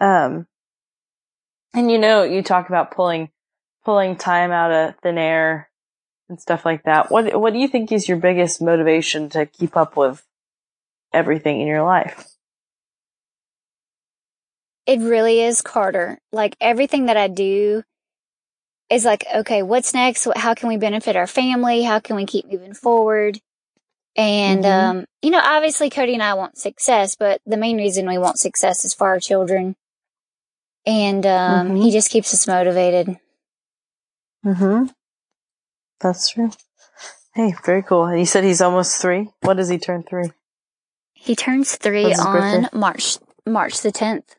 Um, 0.00 0.46
and 1.74 1.90
you 1.90 1.98
know, 1.98 2.22
you 2.22 2.42
talk 2.42 2.68
about 2.68 2.90
pulling 2.92 3.30
pulling 3.84 4.16
time 4.16 4.50
out 4.50 4.72
of 4.72 4.96
thin 5.02 5.18
air 5.18 5.70
and 6.28 6.40
stuff 6.40 6.64
like 6.64 6.84
that. 6.84 7.10
What 7.10 7.38
what 7.40 7.52
do 7.52 7.58
you 7.58 7.68
think 7.68 7.92
is 7.92 8.08
your 8.08 8.18
biggest 8.18 8.60
motivation 8.62 9.28
to 9.30 9.46
keep 9.46 9.76
up 9.76 9.96
with 9.96 10.24
everything 11.12 11.60
in 11.60 11.66
your 11.68 11.82
life? 11.84 12.24
It 14.88 15.00
really 15.00 15.42
is 15.42 15.60
Carter. 15.60 16.18
Like 16.32 16.56
everything 16.62 17.06
that 17.06 17.18
I 17.18 17.28
do 17.28 17.82
is 18.88 19.04
like, 19.04 19.26
okay, 19.32 19.62
what's 19.62 19.92
next? 19.92 20.26
How 20.34 20.54
can 20.54 20.70
we 20.70 20.78
benefit 20.78 21.14
our 21.14 21.26
family? 21.26 21.82
How 21.82 22.00
can 22.00 22.16
we 22.16 22.24
keep 22.24 22.50
moving 22.50 22.72
forward? 22.72 23.38
And, 24.16 24.64
Mhm. 24.64 24.82
um, 24.82 25.06
you 25.20 25.30
know, 25.30 25.42
obviously 25.44 25.90
Cody 25.90 26.14
and 26.14 26.22
I 26.22 26.32
want 26.32 26.56
success, 26.56 27.16
but 27.16 27.42
the 27.44 27.58
main 27.58 27.76
reason 27.76 28.08
we 28.08 28.16
want 28.16 28.38
success 28.38 28.82
is 28.86 28.94
for 28.94 29.08
our 29.08 29.20
children. 29.20 29.76
And, 30.86 31.26
um, 31.26 31.68
Mhm. 31.68 31.82
he 31.82 31.90
just 31.90 32.08
keeps 32.08 32.32
us 32.32 32.46
motivated. 32.46 33.20
Mm-hmm. 34.42 34.86
That's 36.00 36.30
true. 36.30 36.50
Hey, 37.34 37.54
very 37.62 37.82
cool. 37.82 38.16
You 38.16 38.24
said 38.24 38.42
he's 38.42 38.62
almost 38.62 39.02
three. 39.02 39.28
What 39.42 39.58
does 39.58 39.68
he 39.68 39.76
turn 39.76 40.02
three? 40.02 40.32
He 41.12 41.36
turns 41.36 41.76
three 41.76 42.14
on 42.14 42.32
birthday? 42.32 42.68
March, 42.72 43.18
March 43.44 43.82
the 43.82 43.92
10th. 43.92 44.37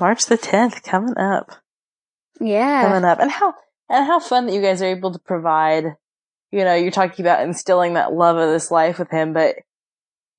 March 0.00 0.26
the 0.26 0.36
tenth, 0.36 0.82
coming 0.82 1.16
up. 1.18 1.52
Yeah. 2.40 2.82
coming 2.82 3.04
up 3.04 3.18
and 3.20 3.30
how 3.30 3.54
and 3.88 4.06
how 4.06 4.20
fun 4.20 4.46
that 4.46 4.54
you 4.54 4.62
guys 4.62 4.82
are 4.82 4.86
able 4.86 5.12
to 5.12 5.18
provide 5.18 5.96
you 6.52 6.64
know 6.64 6.74
you're 6.74 6.90
talking 6.90 7.24
about 7.24 7.42
instilling 7.42 7.94
that 7.94 8.12
love 8.12 8.36
of 8.36 8.48
this 8.50 8.70
life 8.70 8.98
with 8.98 9.10
him 9.10 9.32
but 9.32 9.56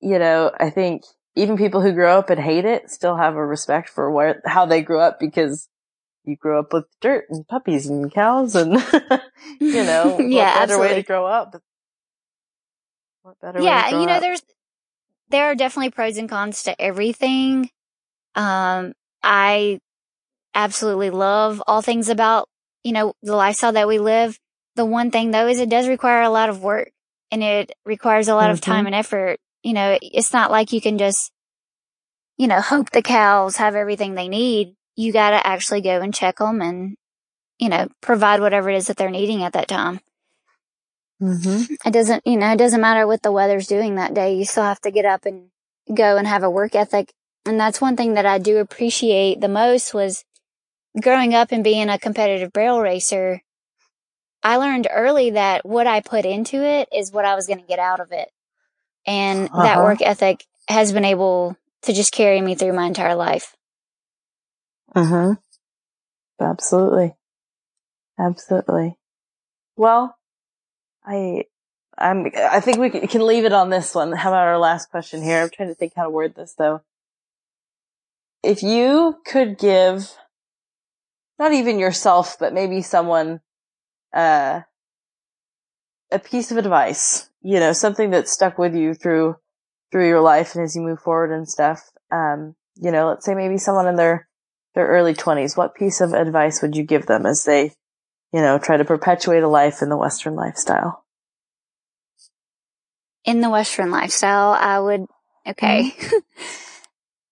you 0.00 0.18
know 0.18 0.50
i 0.58 0.70
think 0.70 1.02
even 1.36 1.56
people 1.56 1.80
who 1.80 1.92
grow 1.92 2.18
up 2.18 2.30
and 2.30 2.40
hate 2.40 2.64
it 2.64 2.90
still 2.90 3.16
have 3.16 3.34
a 3.36 3.44
respect 3.46 3.88
for 3.88 4.10
where 4.10 4.42
how 4.46 4.66
they 4.66 4.82
grew 4.82 4.98
up 5.00 5.18
because 5.20 5.68
you 6.24 6.36
grew 6.36 6.58
up 6.58 6.72
with 6.72 6.84
dirt 7.00 7.24
and 7.30 7.46
puppies 7.48 7.86
and 7.88 8.12
cows 8.12 8.54
and 8.54 8.72
you 9.60 9.84
know 9.84 10.16
what 10.30 10.30
Yeah, 10.30 10.66
better 10.66 10.78
way 10.78 10.94
to 10.94 11.02
grow 11.02 11.26
up 11.26 11.60
what 13.22 13.38
better 13.40 13.64
way 13.64 13.64
yeah 13.64 13.82
to 13.82 13.88
grow 13.90 14.00
you 14.00 14.06
know 14.06 14.14
up? 14.16 14.20
there's 14.20 14.42
there 15.30 15.46
are 15.46 15.54
definitely 15.54 15.90
pros 15.90 16.16
and 16.16 16.28
cons 16.28 16.62
to 16.64 16.80
everything 16.80 17.70
um 18.34 18.92
i 19.22 19.80
absolutely 20.54 21.10
love 21.10 21.62
all 21.66 21.82
things 21.82 22.08
about 22.08 22.48
you 22.84 22.92
know 22.92 23.14
the 23.22 23.36
lifestyle 23.36 23.72
that 23.72 23.88
we 23.88 23.98
live. 23.98 24.38
The 24.76 24.86
one 24.86 25.10
thing 25.10 25.30
though 25.30 25.48
is 25.48 25.60
it 25.60 25.70
does 25.70 25.88
require 25.88 26.22
a 26.22 26.30
lot 26.30 26.48
of 26.50 26.62
work 26.62 26.90
and 27.30 27.42
it 27.42 27.72
requires 27.84 28.28
a 28.28 28.34
lot 28.34 28.50
of 28.50 28.58
Mhm. 28.60 28.62
time 28.62 28.86
and 28.86 28.94
effort. 28.94 29.38
You 29.62 29.74
know 29.74 29.98
it's 30.02 30.32
not 30.32 30.50
like 30.50 30.72
you 30.72 30.80
can 30.80 30.98
just 30.98 31.32
you 32.36 32.46
know 32.48 32.60
hope 32.60 32.90
the 32.90 33.02
cows 33.02 33.56
have 33.56 33.74
everything 33.74 34.14
they 34.14 34.28
need. 34.28 34.74
You 34.96 35.12
got 35.12 35.30
to 35.30 35.46
actually 35.46 35.80
go 35.80 36.00
and 36.00 36.14
check 36.14 36.38
them 36.38 36.60
and 36.62 36.96
you 37.58 37.68
know 37.68 37.88
provide 38.00 38.40
whatever 38.40 38.70
it 38.70 38.76
is 38.76 38.86
that 38.88 38.96
they're 38.96 39.10
needing 39.10 39.42
at 39.42 39.52
that 39.54 39.68
time. 39.68 40.00
Mhm. 41.22 41.68
it 41.84 41.92
doesn't 41.92 42.26
you 42.26 42.36
know 42.36 42.52
it 42.52 42.56
doesn't 42.58 42.80
matter 42.80 43.06
what 43.06 43.22
the 43.22 43.32
weather's 43.32 43.66
doing 43.66 43.94
that 43.96 44.14
day. 44.14 44.34
You 44.34 44.44
still 44.44 44.62
have 44.64 44.80
to 44.82 44.90
get 44.90 45.04
up 45.04 45.26
and 45.26 45.48
go 45.94 46.16
and 46.16 46.26
have 46.26 46.42
a 46.42 46.50
work 46.50 46.74
ethic 46.74 47.12
and 47.46 47.60
that's 47.60 47.80
one 47.80 47.96
thing 47.96 48.14
that 48.14 48.26
i 48.26 48.38
do 48.38 48.58
appreciate 48.58 49.40
the 49.40 49.48
most 49.48 49.94
was 49.94 50.24
growing 51.02 51.34
up 51.34 51.52
and 51.52 51.64
being 51.64 51.88
a 51.90 51.98
competitive 51.98 52.52
barrel 52.52 52.80
racer 52.82 53.42
i 54.42 54.56
learned 54.56 54.88
early 54.92 55.30
that 55.30 55.66
what 55.66 55.86
i 55.86 56.00
put 56.00 56.24
into 56.26 56.58
it 56.64 56.88
is 56.94 57.12
what 57.12 57.24
i 57.26 57.34
was 57.36 57.46
going 57.46 57.60
to 57.60 57.66
get 57.66 57.78
out 57.80 58.00
of 58.00 58.12
it 58.12 58.30
and 59.06 59.50
that 59.56 59.80
Uh-huh. 59.80 59.82
work 59.82 60.02
ethic 60.02 60.44
has 60.68 60.92
been 60.92 61.04
able 61.04 61.56
to 61.82 61.92
just 61.92 62.12
carry 62.12 62.40
me 62.40 62.54
through 62.54 62.72
my 62.74 62.86
entire 62.86 63.14
life 63.16 63.56
Mm-hmm. 64.96 65.34
Absolutely. 66.44 67.14
Absolutely. 68.18 68.96
Well, 69.76 70.16
I, 71.06 71.44
I'm, 71.98 72.30
I 72.36 72.60
think 72.60 72.78
we 72.78 72.90
can 72.90 73.26
leave 73.26 73.44
it 73.46 73.52
on 73.52 73.70
this 73.70 73.94
one. 73.94 74.12
How 74.12 74.30
about 74.30 74.48
our 74.48 74.58
last 74.58 74.90
question 74.90 75.22
here? 75.22 75.42
I'm 75.42 75.50
trying 75.50 75.68
to 75.70 75.76
think 75.76 75.94
how 75.96 76.04
to 76.04 76.10
word 76.10 76.34
this 76.36 76.54
though. 76.58 76.82
If 78.42 78.62
you 78.62 79.16
could 79.26 79.58
give, 79.58 80.10
not 81.38 81.52
even 81.52 81.78
yourself, 81.78 82.36
but 82.38 82.54
maybe 82.54 82.82
someone, 82.82 83.40
uh, 84.14 84.60
a 86.10 86.18
piece 86.18 86.50
of 86.50 86.56
advice, 86.56 87.28
you 87.42 87.60
know, 87.60 87.72
something 87.72 88.10
that 88.10 88.28
stuck 88.28 88.58
with 88.58 88.74
you 88.74 88.94
through, 88.94 89.36
through 89.92 90.08
your 90.08 90.20
life 90.20 90.54
and 90.54 90.64
as 90.64 90.74
you 90.74 90.82
move 90.82 91.00
forward 91.00 91.32
and 91.32 91.48
stuff, 91.48 91.90
um, 92.10 92.54
you 92.76 92.90
know, 92.90 93.08
let's 93.08 93.26
say 93.26 93.34
maybe 93.34 93.58
someone 93.58 93.86
in 93.86 93.96
their, 93.96 94.28
their 94.74 94.86
early 94.86 95.14
20s, 95.14 95.56
what 95.56 95.74
piece 95.74 96.00
of 96.00 96.14
advice 96.14 96.62
would 96.62 96.76
you 96.76 96.82
give 96.82 97.06
them 97.06 97.26
as 97.26 97.44
they, 97.44 97.72
you 98.32 98.40
know, 98.40 98.58
try 98.58 98.76
to 98.76 98.84
perpetuate 98.84 99.42
a 99.42 99.48
life 99.48 99.82
in 99.82 99.88
the 99.88 99.96
Western 99.96 100.34
lifestyle? 100.34 101.04
in 103.24 103.40
the 103.40 103.50
Western 103.50 103.90
lifestyle, 103.90 104.56
I 104.58 104.78
would, 104.78 105.06
okay. 105.46 105.94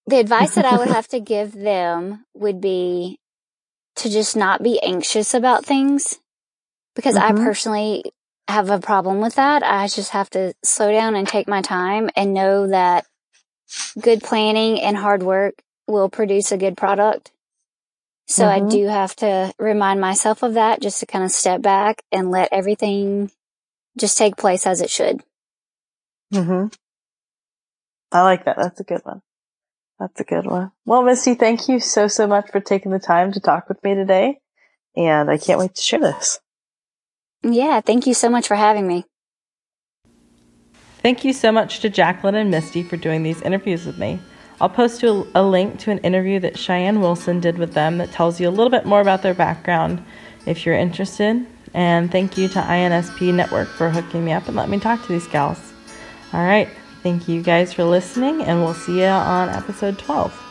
the 0.09 0.18
advice 0.18 0.55
that 0.55 0.64
I 0.64 0.79
would 0.79 0.88
have 0.94 1.09
to 1.09 1.21
give 1.21 1.53
them 1.53 2.25
would 2.35 2.61
be 2.61 3.18
to 3.97 4.09
just 4.09 4.37
not 4.37 4.62
be 4.62 4.81
anxious 4.83 5.35
about 5.35 5.64
things 5.64 6.18
because 6.94 7.16
I 7.16 7.33
Mhm. 7.33 7.44
personally 7.44 8.12
have 8.49 8.71
a 8.71 8.79
problem 8.79 9.21
with 9.21 9.35
that. 9.35 9.62
I 9.62 9.87
just 9.88 10.11
have 10.11 10.31
to 10.31 10.55
slow 10.64 10.90
down 10.92 11.14
and 11.14 11.29
take 11.29 11.49
my 11.49 11.61
time 11.62 12.11
and 12.16 12.33
know 12.33 12.68
that 12.68 13.07
good 14.01 14.23
planning 14.23 14.81
and 14.81 14.97
hard 14.97 15.23
work 15.23 15.55
will 15.87 16.09
produce 16.09 16.53
a 16.53 16.57
good 16.57 16.77
product. 16.77 17.33
So 18.27 18.47
I 18.49 18.61
Mhm. 18.61 18.71
do 18.71 18.87
have 18.87 19.16
to 19.16 19.53
remind 19.59 20.01
myself 20.01 20.42
of 20.42 20.55
that 20.55 20.81
just 20.81 21.00
to 21.00 21.06
kind 21.06 21.25
of 21.25 21.31
step 21.31 21.63
back 21.63 22.02
and 22.13 22.31
let 22.31 22.50
everything 22.52 23.31
just 23.98 24.17
take 24.19 24.37
place 24.37 24.67
as 24.67 24.81
it 24.81 24.90
should. 24.90 25.23
Mm-hmm. 26.33 26.69
I 28.13 28.23
like 28.23 28.44
that. 28.44 28.56
That's 28.56 28.81
a 28.81 28.85
good 28.85 29.04
one. 29.04 29.23
That's 29.99 30.21
a 30.21 30.25
good 30.25 30.46
one. 30.46 30.71
Well, 30.85 31.03
Misty, 31.03 31.35
thank 31.35 31.69
you 31.69 31.81
so, 31.81 32.07
so 32.07 32.27
much 32.27 32.51
for 32.51 32.61
taking 32.61 32.92
the 32.92 33.01
time 33.01 33.33
to 33.33 33.40
talk 33.40 33.69
with 33.69 33.83
me 33.83 33.94
today. 33.94 34.38
And 34.96 35.31
I 35.31 35.38
can't 35.38 35.59
wait 35.59 35.75
to 35.75 35.83
share 35.83 36.01
this. 36.01 36.40
Yeah, 37.42 37.81
thank 37.81 38.07
you 38.07 38.15
so 38.15 38.29
much 38.29 38.46
for 38.46 38.57
having 38.57 38.87
me. 38.87 39.05
Thank 41.03 41.25
you 41.25 41.33
so 41.33 41.53
much 41.53 41.81
to 41.81 41.88
Jacqueline 41.88 42.35
and 42.35 42.51
Misty 42.51 42.83
for 42.83 42.96
doing 42.96 43.23
these 43.23 43.40
interviews 43.42 43.87
with 43.87 43.99
me. 43.99 44.21
I'll 44.61 44.69
post 44.69 45.03
you 45.03 45.29
a, 45.35 45.40
a 45.40 45.42
link 45.42 45.79
to 45.81 45.90
an 45.92 45.99
interview 45.99 46.40
that 46.40 46.59
Cheyenne 46.59 47.01
Wilson 47.01 47.38
did 47.38 47.59
with 47.59 47.75
them 47.75 47.99
that 47.99 48.11
tells 48.11 48.40
you 48.40 48.49
a 48.49 48.51
little 48.51 48.71
bit 48.71 48.85
more 48.85 49.01
about 49.01 49.23
their 49.23 49.35
background 49.35 50.05
if 50.46 50.67
you're 50.67 50.75
interested. 50.75 51.46
And 51.75 52.11
thank 52.11 52.37
you 52.37 52.49
to 52.49 52.61
INSP 52.61 53.33
Network 53.33 53.69
for 53.69 53.90
hooking 53.90 54.25
me 54.25 54.33
up 54.33 54.49
and 54.49 54.57
letting 54.57 54.73
me 54.73 54.81
talk 54.81 55.03
to 55.03 55.09
these 55.09 55.29
gals. 55.29 55.73
All 56.33 56.44
right. 56.44 56.69
Thank 57.09 57.27
you 57.27 57.40
guys 57.40 57.73
for 57.73 57.85
listening, 57.85 58.42
and 58.42 58.63
we'll 58.63 58.75
see 58.75 58.98
you 59.00 59.06
on 59.06 59.48
episode 59.48 59.98
12. 59.98 60.48